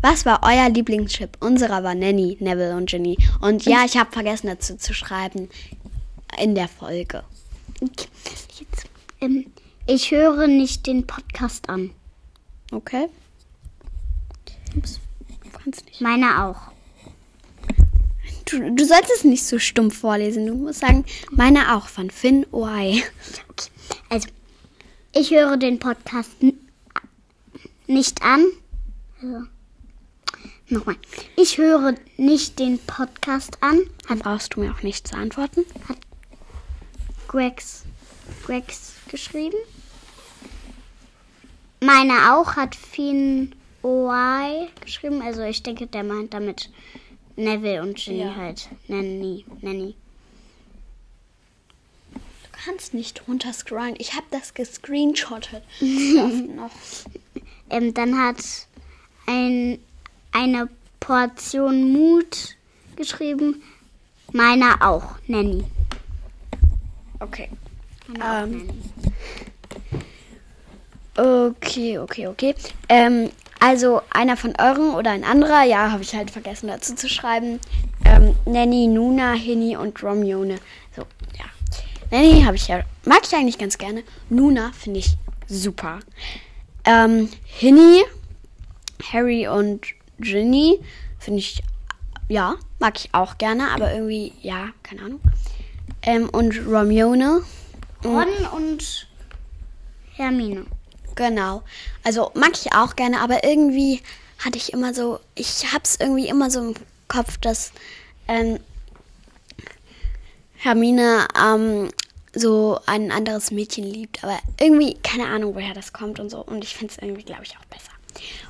Was 0.00 0.24
war 0.24 0.40
euer 0.42 0.68
Lieblingschip? 0.68 1.36
Unserer 1.40 1.82
war 1.82 1.94
Nanny, 1.94 2.36
Neville 2.40 2.76
und 2.76 2.88
Ginny. 2.88 3.16
Und 3.40 3.64
ja, 3.64 3.84
ich 3.84 3.96
habe 3.96 4.12
vergessen 4.12 4.46
dazu 4.46 4.76
zu 4.76 4.94
schreiben 4.94 5.48
in 6.40 6.54
der 6.54 6.68
Folge. 6.68 7.24
Jetzt, 7.80 8.86
ähm, 9.20 9.46
ich 9.86 10.10
höre 10.10 10.46
nicht 10.46 10.86
den 10.86 11.06
Podcast 11.06 11.68
an. 11.68 11.90
Okay? 12.70 13.08
Ups, 14.76 15.00
kannst 15.52 15.84
nicht. 15.86 16.00
Meiner 16.00 16.46
auch. 16.46 16.72
Du, 18.50 18.74
du 18.74 18.84
sollst 18.84 19.10
es 19.16 19.24
nicht 19.24 19.44
so 19.44 19.58
stumpf 19.58 19.98
vorlesen. 19.98 20.46
Du 20.46 20.54
musst 20.54 20.80
sagen, 20.80 21.04
meine 21.30 21.76
auch 21.76 21.88
von 21.88 22.10
Finn 22.10 22.46
Oai. 22.52 23.02
Okay. 23.48 23.70
Also, 24.14 24.28
ich 25.12 25.32
höre 25.32 25.56
den 25.56 25.80
Podcast 25.80 26.36
nicht 27.88 28.22
an. 28.22 28.44
Also, 29.20 29.42
nochmal. 30.68 30.94
Ich 31.36 31.58
höre 31.58 31.96
nicht 32.16 32.60
den 32.60 32.78
Podcast 32.78 33.60
an. 33.60 33.80
Dann 34.06 34.20
brauchst 34.20 34.54
du 34.54 34.60
mir 34.60 34.70
auch 34.72 34.82
nicht 34.82 35.08
zu 35.08 35.16
antworten. 35.16 35.64
Gregs, 37.26 37.82
Gregs 38.46 38.92
geschrieben. 39.08 39.56
Meine 41.80 42.34
auch 42.36 42.54
hat 42.54 42.76
Finn 42.76 43.52
OI 43.82 44.68
geschrieben. 44.80 45.22
Also 45.22 45.42
ich 45.42 45.64
denke, 45.64 45.88
der 45.88 46.04
meint 46.04 46.32
damit 46.34 46.70
Neville 47.34 47.82
und 47.82 47.96
Ginny 47.96 48.20
Ja. 48.20 48.36
halt. 48.36 48.68
Nanny. 48.86 49.44
Nanny. 49.60 49.96
Du 52.64 52.70
kannst 52.70 52.94
nicht 52.94 53.28
runterscrollen. 53.28 53.94
Ich 53.98 54.14
habe 54.14 54.24
das 54.30 54.54
gescreenshottet. 54.54 55.62
Noch. 55.80 56.70
Ähm, 57.68 57.92
dann 57.92 58.18
hat 58.18 58.36
ein, 59.26 59.78
eine 60.32 60.68
Portion 60.98 61.92
Mut 61.92 62.56
geschrieben. 62.96 63.62
Meiner 64.32 64.76
auch. 64.80 65.16
Nanny. 65.26 65.64
Okay. 67.20 67.50
Meiner 68.06 68.44
Ähm. 68.44 68.68
Okay, 71.16 71.98
okay, 71.98 72.28
okay. 72.28 72.54
Ähm, 72.88 73.30
also 73.60 74.00
einer 74.10 74.36
von 74.36 74.54
euren 74.58 74.94
oder 74.94 75.10
ein 75.10 75.24
anderer, 75.24 75.64
ja, 75.64 75.90
habe 75.90 76.02
ich 76.02 76.14
halt 76.14 76.30
vergessen 76.30 76.68
dazu 76.68 76.94
zu 76.94 77.08
schreiben. 77.08 77.60
Ähm, 78.04 78.34
Nanny, 78.46 78.88
Nuna, 78.88 79.32
Hinny 79.32 79.76
und 79.76 80.02
Romione. 80.02 80.58
Nanny 82.14 82.44
habe 82.44 82.54
ich 82.54 82.68
ja, 82.68 82.84
mag 83.04 83.22
ich 83.24 83.34
eigentlich 83.34 83.58
ganz 83.58 83.76
gerne. 83.76 84.04
Nuna 84.30 84.70
finde 84.70 85.00
ich 85.00 85.16
super. 85.48 85.98
Ähm, 86.84 87.28
Hinny, 87.44 88.04
Harry 89.12 89.48
und 89.48 89.84
Ginny 90.20 90.78
finde 91.18 91.40
ich, 91.40 91.60
ja, 92.28 92.54
mag 92.78 93.00
ich 93.00 93.12
auch 93.12 93.36
gerne, 93.36 93.68
aber 93.72 93.92
irgendwie, 93.92 94.32
ja, 94.42 94.68
keine 94.84 95.02
Ahnung. 95.02 95.20
Ähm, 96.02 96.28
und 96.28 96.56
Romione. 96.68 97.42
Ron 98.04 98.28
und 98.52 99.08
Hermine. 100.12 100.66
Genau. 101.16 101.64
Also 102.04 102.30
mag 102.34 102.52
ich 102.52 102.72
auch 102.74 102.94
gerne, 102.94 103.22
aber 103.22 103.42
irgendwie 103.42 104.00
hatte 104.38 104.56
ich 104.56 104.72
immer 104.72 104.94
so, 104.94 105.18
ich 105.34 105.72
hab's 105.72 105.96
irgendwie 105.98 106.28
immer 106.28 106.48
so 106.48 106.60
im 106.60 106.74
Kopf, 107.08 107.38
dass 107.38 107.72
ähm, 108.28 108.60
Hermine 110.54 111.26
ähm, 111.36 111.90
so 112.34 112.78
ein 112.86 113.10
anderes 113.10 113.50
Mädchen 113.50 113.84
liebt. 113.84 114.22
Aber 114.24 114.38
irgendwie, 114.60 114.94
keine 115.02 115.26
Ahnung, 115.26 115.54
woher 115.54 115.74
das 115.74 115.92
kommt 115.92 116.20
und 116.20 116.30
so. 116.30 116.40
Und 116.40 116.64
ich 116.64 116.74
finde 116.74 116.92
es 116.92 117.02
irgendwie, 117.02 117.24
glaube 117.24 117.44
ich, 117.44 117.56
auch 117.56 117.64
besser. 117.66 117.90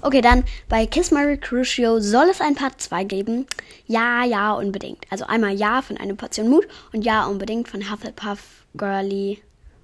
Okay, 0.02 0.20
dann 0.20 0.44
bei 0.68 0.86
Kiss 0.86 1.10
Mary 1.10 1.38
Crucio 1.38 2.00
soll 2.00 2.28
es 2.28 2.40
ein 2.40 2.54
Part 2.54 2.80
2 2.80 3.04
geben. 3.04 3.46
Ja, 3.86 4.24
ja, 4.24 4.52
unbedingt. 4.52 5.04
Also 5.10 5.24
einmal 5.26 5.54
ja 5.54 5.82
von 5.82 5.96
einer 5.96 6.14
Portion 6.14 6.48
Mut 6.48 6.66
und 6.92 7.02
ja 7.02 7.26
unbedingt 7.26 7.68
von 7.68 7.90
Hufflepuff 7.90 8.40
Girly. 8.76 9.42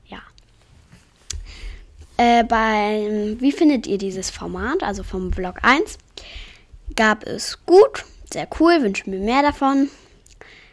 Ja. 0.08 0.20
Äh, 2.16 2.44
beim, 2.44 3.40
wie 3.40 3.52
findet 3.52 3.86
ihr 3.86 3.98
dieses 3.98 4.30
Format? 4.30 4.82
Also 4.82 5.02
vom 5.02 5.32
Vlog 5.32 5.56
1 5.62 5.98
gab 6.96 7.26
es 7.26 7.64
gut, 7.64 8.04
sehr 8.32 8.48
cool, 8.58 8.82
wünschen 8.82 9.10
mir 9.10 9.20
mehr 9.20 9.42
davon. 9.42 9.88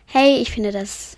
Hey, 0.06 0.38
ich 0.38 0.52
finde 0.52 0.72
das, 0.72 1.18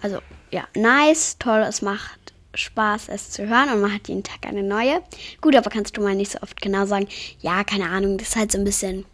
also 0.00 0.18
ja, 0.54 0.68
nice, 0.76 1.36
toll, 1.40 1.62
es 1.62 1.82
macht 1.82 2.32
Spaß, 2.54 3.08
es 3.08 3.32
zu 3.32 3.48
hören 3.48 3.70
und 3.70 3.80
man 3.80 3.92
hat 3.92 4.06
jeden 4.06 4.22
Tag 4.22 4.46
eine 4.46 4.62
neue. 4.62 5.02
Gut, 5.40 5.56
aber 5.56 5.68
kannst 5.68 5.96
du 5.96 6.00
mal 6.00 6.14
nicht 6.14 6.30
so 6.30 6.38
oft 6.42 6.62
genau 6.62 6.86
sagen, 6.86 7.08
ja, 7.40 7.64
keine 7.64 7.90
Ahnung, 7.90 8.18
das 8.18 8.28
ist 8.28 8.36
halt 8.36 8.52
so 8.52 8.58
ein 8.58 8.64
bisschen, 8.64 9.04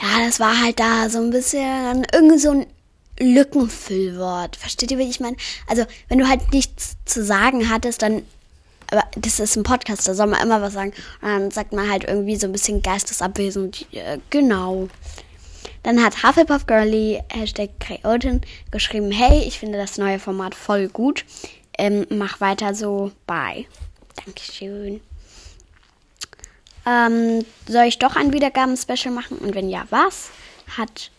ja, 0.00 0.24
das 0.24 0.40
war 0.40 0.58
halt 0.62 0.80
da 0.80 1.10
so 1.10 1.18
ein 1.18 1.28
bisschen 1.28 2.06
irgendwie 2.14 2.38
so 2.38 2.50
ein 2.52 2.66
Lückenfüllwort. 3.20 4.56
Versteht 4.56 4.90
ihr, 4.90 4.96
wie 4.96 5.10
ich 5.10 5.20
meine? 5.20 5.36
Also, 5.66 5.84
wenn 6.08 6.18
du 6.18 6.26
halt 6.26 6.50
nichts 6.50 6.96
zu 7.04 7.22
sagen 7.22 7.68
hattest, 7.68 8.00
dann 8.00 8.22
aber 8.90 9.04
das 9.16 9.38
ist 9.38 9.54
ein 9.54 9.64
Podcast, 9.64 10.08
da 10.08 10.14
soll 10.14 10.28
man 10.28 10.40
immer 10.40 10.62
was 10.62 10.72
sagen. 10.72 10.94
Und 11.20 11.28
dann 11.28 11.50
sagt 11.50 11.74
man 11.74 11.90
halt 11.90 12.04
irgendwie 12.04 12.36
so 12.36 12.46
ein 12.46 12.52
bisschen 12.52 12.80
geistesabwesend. 12.80 13.84
Äh, 13.92 14.16
genau. 14.30 14.88
Dann 15.82 16.02
hat 16.02 16.22
Hufflepuff 16.22 16.66
Girly, 16.66 17.22
Hashtag 17.30 17.70
Creotin, 17.80 18.40
geschrieben, 18.70 19.10
hey, 19.10 19.44
ich 19.46 19.58
finde 19.58 19.78
das 19.78 19.98
neue 19.98 20.18
Format 20.18 20.54
voll 20.54 20.88
gut. 20.88 21.24
Ähm, 21.76 22.06
mach 22.10 22.40
weiter 22.40 22.74
so. 22.74 23.12
Bye. 23.26 23.66
Dankeschön. 24.24 25.00
Ähm, 26.86 27.44
soll 27.66 27.84
ich 27.84 27.98
doch 27.98 28.16
ein 28.16 28.32
Wiedergaben-Special 28.32 29.14
machen? 29.14 29.38
Und 29.38 29.54
wenn 29.54 29.68
ja, 29.68 29.86
was? 29.90 30.30
Hat 30.76 31.10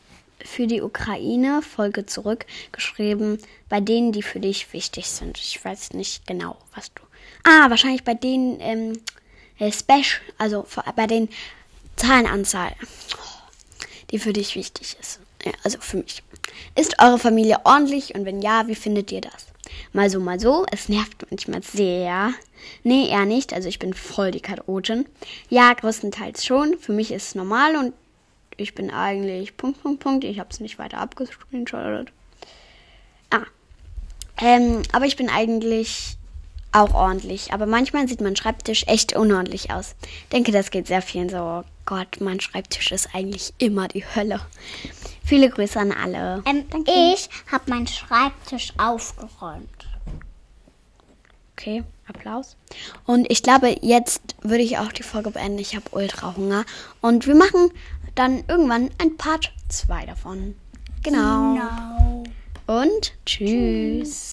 für 0.43 0.67
die 0.67 0.81
Ukraine 0.81 1.61
Folge 1.61 2.05
zurück 2.05 2.45
geschrieben, 2.71 3.39
bei 3.67 3.79
denen, 3.79 4.11
die 4.11 4.23
für 4.23 4.39
dich 4.39 4.71
wichtig 4.73 5.07
sind. 5.07 5.37
Ich 5.37 5.63
weiß 5.63 5.91
nicht 5.93 6.25
genau, 6.25 6.57
was 6.75 6.93
du. 6.93 7.03
Ah, 7.43 7.69
wahrscheinlich 7.69 8.03
bei 8.03 8.13
denen 8.13 8.59
ähm, 8.61 8.99
äh, 9.59 9.71
Special, 9.71 10.21
also 10.37 10.65
bei 10.95 11.07
den 11.07 11.29
Zahlenanzahl, 11.95 12.73
die 14.11 14.19
für 14.19 14.33
dich 14.33 14.55
wichtig 14.55 14.97
ist. 14.99 15.19
Ja, 15.43 15.51
also 15.63 15.79
für 15.79 15.97
mich. 15.97 16.23
Ist 16.75 17.01
eure 17.01 17.19
Familie 17.19 17.59
ordentlich 17.63 18.15
und 18.15 18.25
wenn 18.25 18.41
ja, 18.41 18.67
wie 18.67 18.75
findet 18.75 19.11
ihr 19.11 19.21
das? 19.21 19.47
Mal 19.93 20.09
so, 20.09 20.19
mal 20.19 20.39
so. 20.39 20.65
Es 20.71 20.89
nervt 20.89 21.25
manchmal 21.29 21.63
sehr. 21.63 22.33
Nee, 22.83 23.09
eher 23.09 23.25
nicht. 23.25 23.53
Also 23.53 23.69
ich 23.69 23.79
bin 23.79 23.93
voll 23.93 24.31
die 24.31 24.41
Chaotin. 24.41 25.05
Ja, 25.49 25.73
größtenteils 25.73 26.45
schon. 26.45 26.77
Für 26.77 26.91
mich 26.91 27.11
ist 27.11 27.27
es 27.29 27.35
normal 27.35 27.75
und 27.75 27.93
ich 28.57 28.75
bin 28.75 28.91
eigentlich 28.91 29.55
Punkt, 29.57 29.81
Punkt, 29.81 30.01
Punkt. 30.01 30.23
Ich 30.23 30.39
habe 30.39 30.49
es 30.51 30.59
nicht 30.59 30.79
weiter 30.79 30.97
abgescreenshottet. 30.97 32.11
Ah. 33.29 33.45
Ähm, 34.41 34.81
aber 34.91 35.05
ich 35.05 35.15
bin 35.15 35.29
eigentlich 35.29 36.17
auch 36.71 36.93
ordentlich. 36.93 37.53
Aber 37.53 37.65
manchmal 37.65 38.07
sieht 38.07 38.21
mein 38.21 38.35
Schreibtisch 38.35 38.85
echt 38.87 39.15
unordentlich 39.15 39.71
aus. 39.71 39.95
denke, 40.31 40.51
das 40.51 40.71
geht 40.71 40.87
sehr 40.87 41.01
vielen 41.01 41.29
so. 41.29 41.37
Oh 41.37 41.63
Gott, 41.85 42.17
mein 42.19 42.39
Schreibtisch 42.39 42.91
ist 42.91 43.09
eigentlich 43.13 43.53
immer 43.57 43.87
die 43.87 44.03
Hölle. 44.15 44.41
Viele 45.23 45.49
Grüße 45.49 45.79
an 45.79 45.91
alle. 45.91 46.43
Ähm, 46.45 46.65
ich 46.85 47.29
habe 47.51 47.69
meinen 47.69 47.87
Schreibtisch 47.87 48.73
aufgeräumt. 48.77 49.87
Okay, 51.53 51.83
Applaus. 52.07 52.55
Und 53.05 53.29
ich 53.29 53.43
glaube, 53.43 53.75
jetzt 53.81 54.21
würde 54.41 54.63
ich 54.63 54.77
auch 54.77 54.91
die 54.91 55.03
Folge 55.03 55.31
beenden. 55.31 55.59
Ich 55.59 55.75
habe 55.75 55.85
ultra 55.91 56.35
Hunger. 56.37 56.63
Und 57.01 57.27
wir 57.27 57.35
machen 57.35 57.71
dann 58.15 58.43
irgendwann 58.47 58.91
ein 58.97 59.17
Part 59.17 59.51
2 59.67 60.05
davon. 60.05 60.55
Genau. 61.03 61.55
Genau. 61.55 62.23
Und 62.67 63.13
tschüss. 63.25 64.31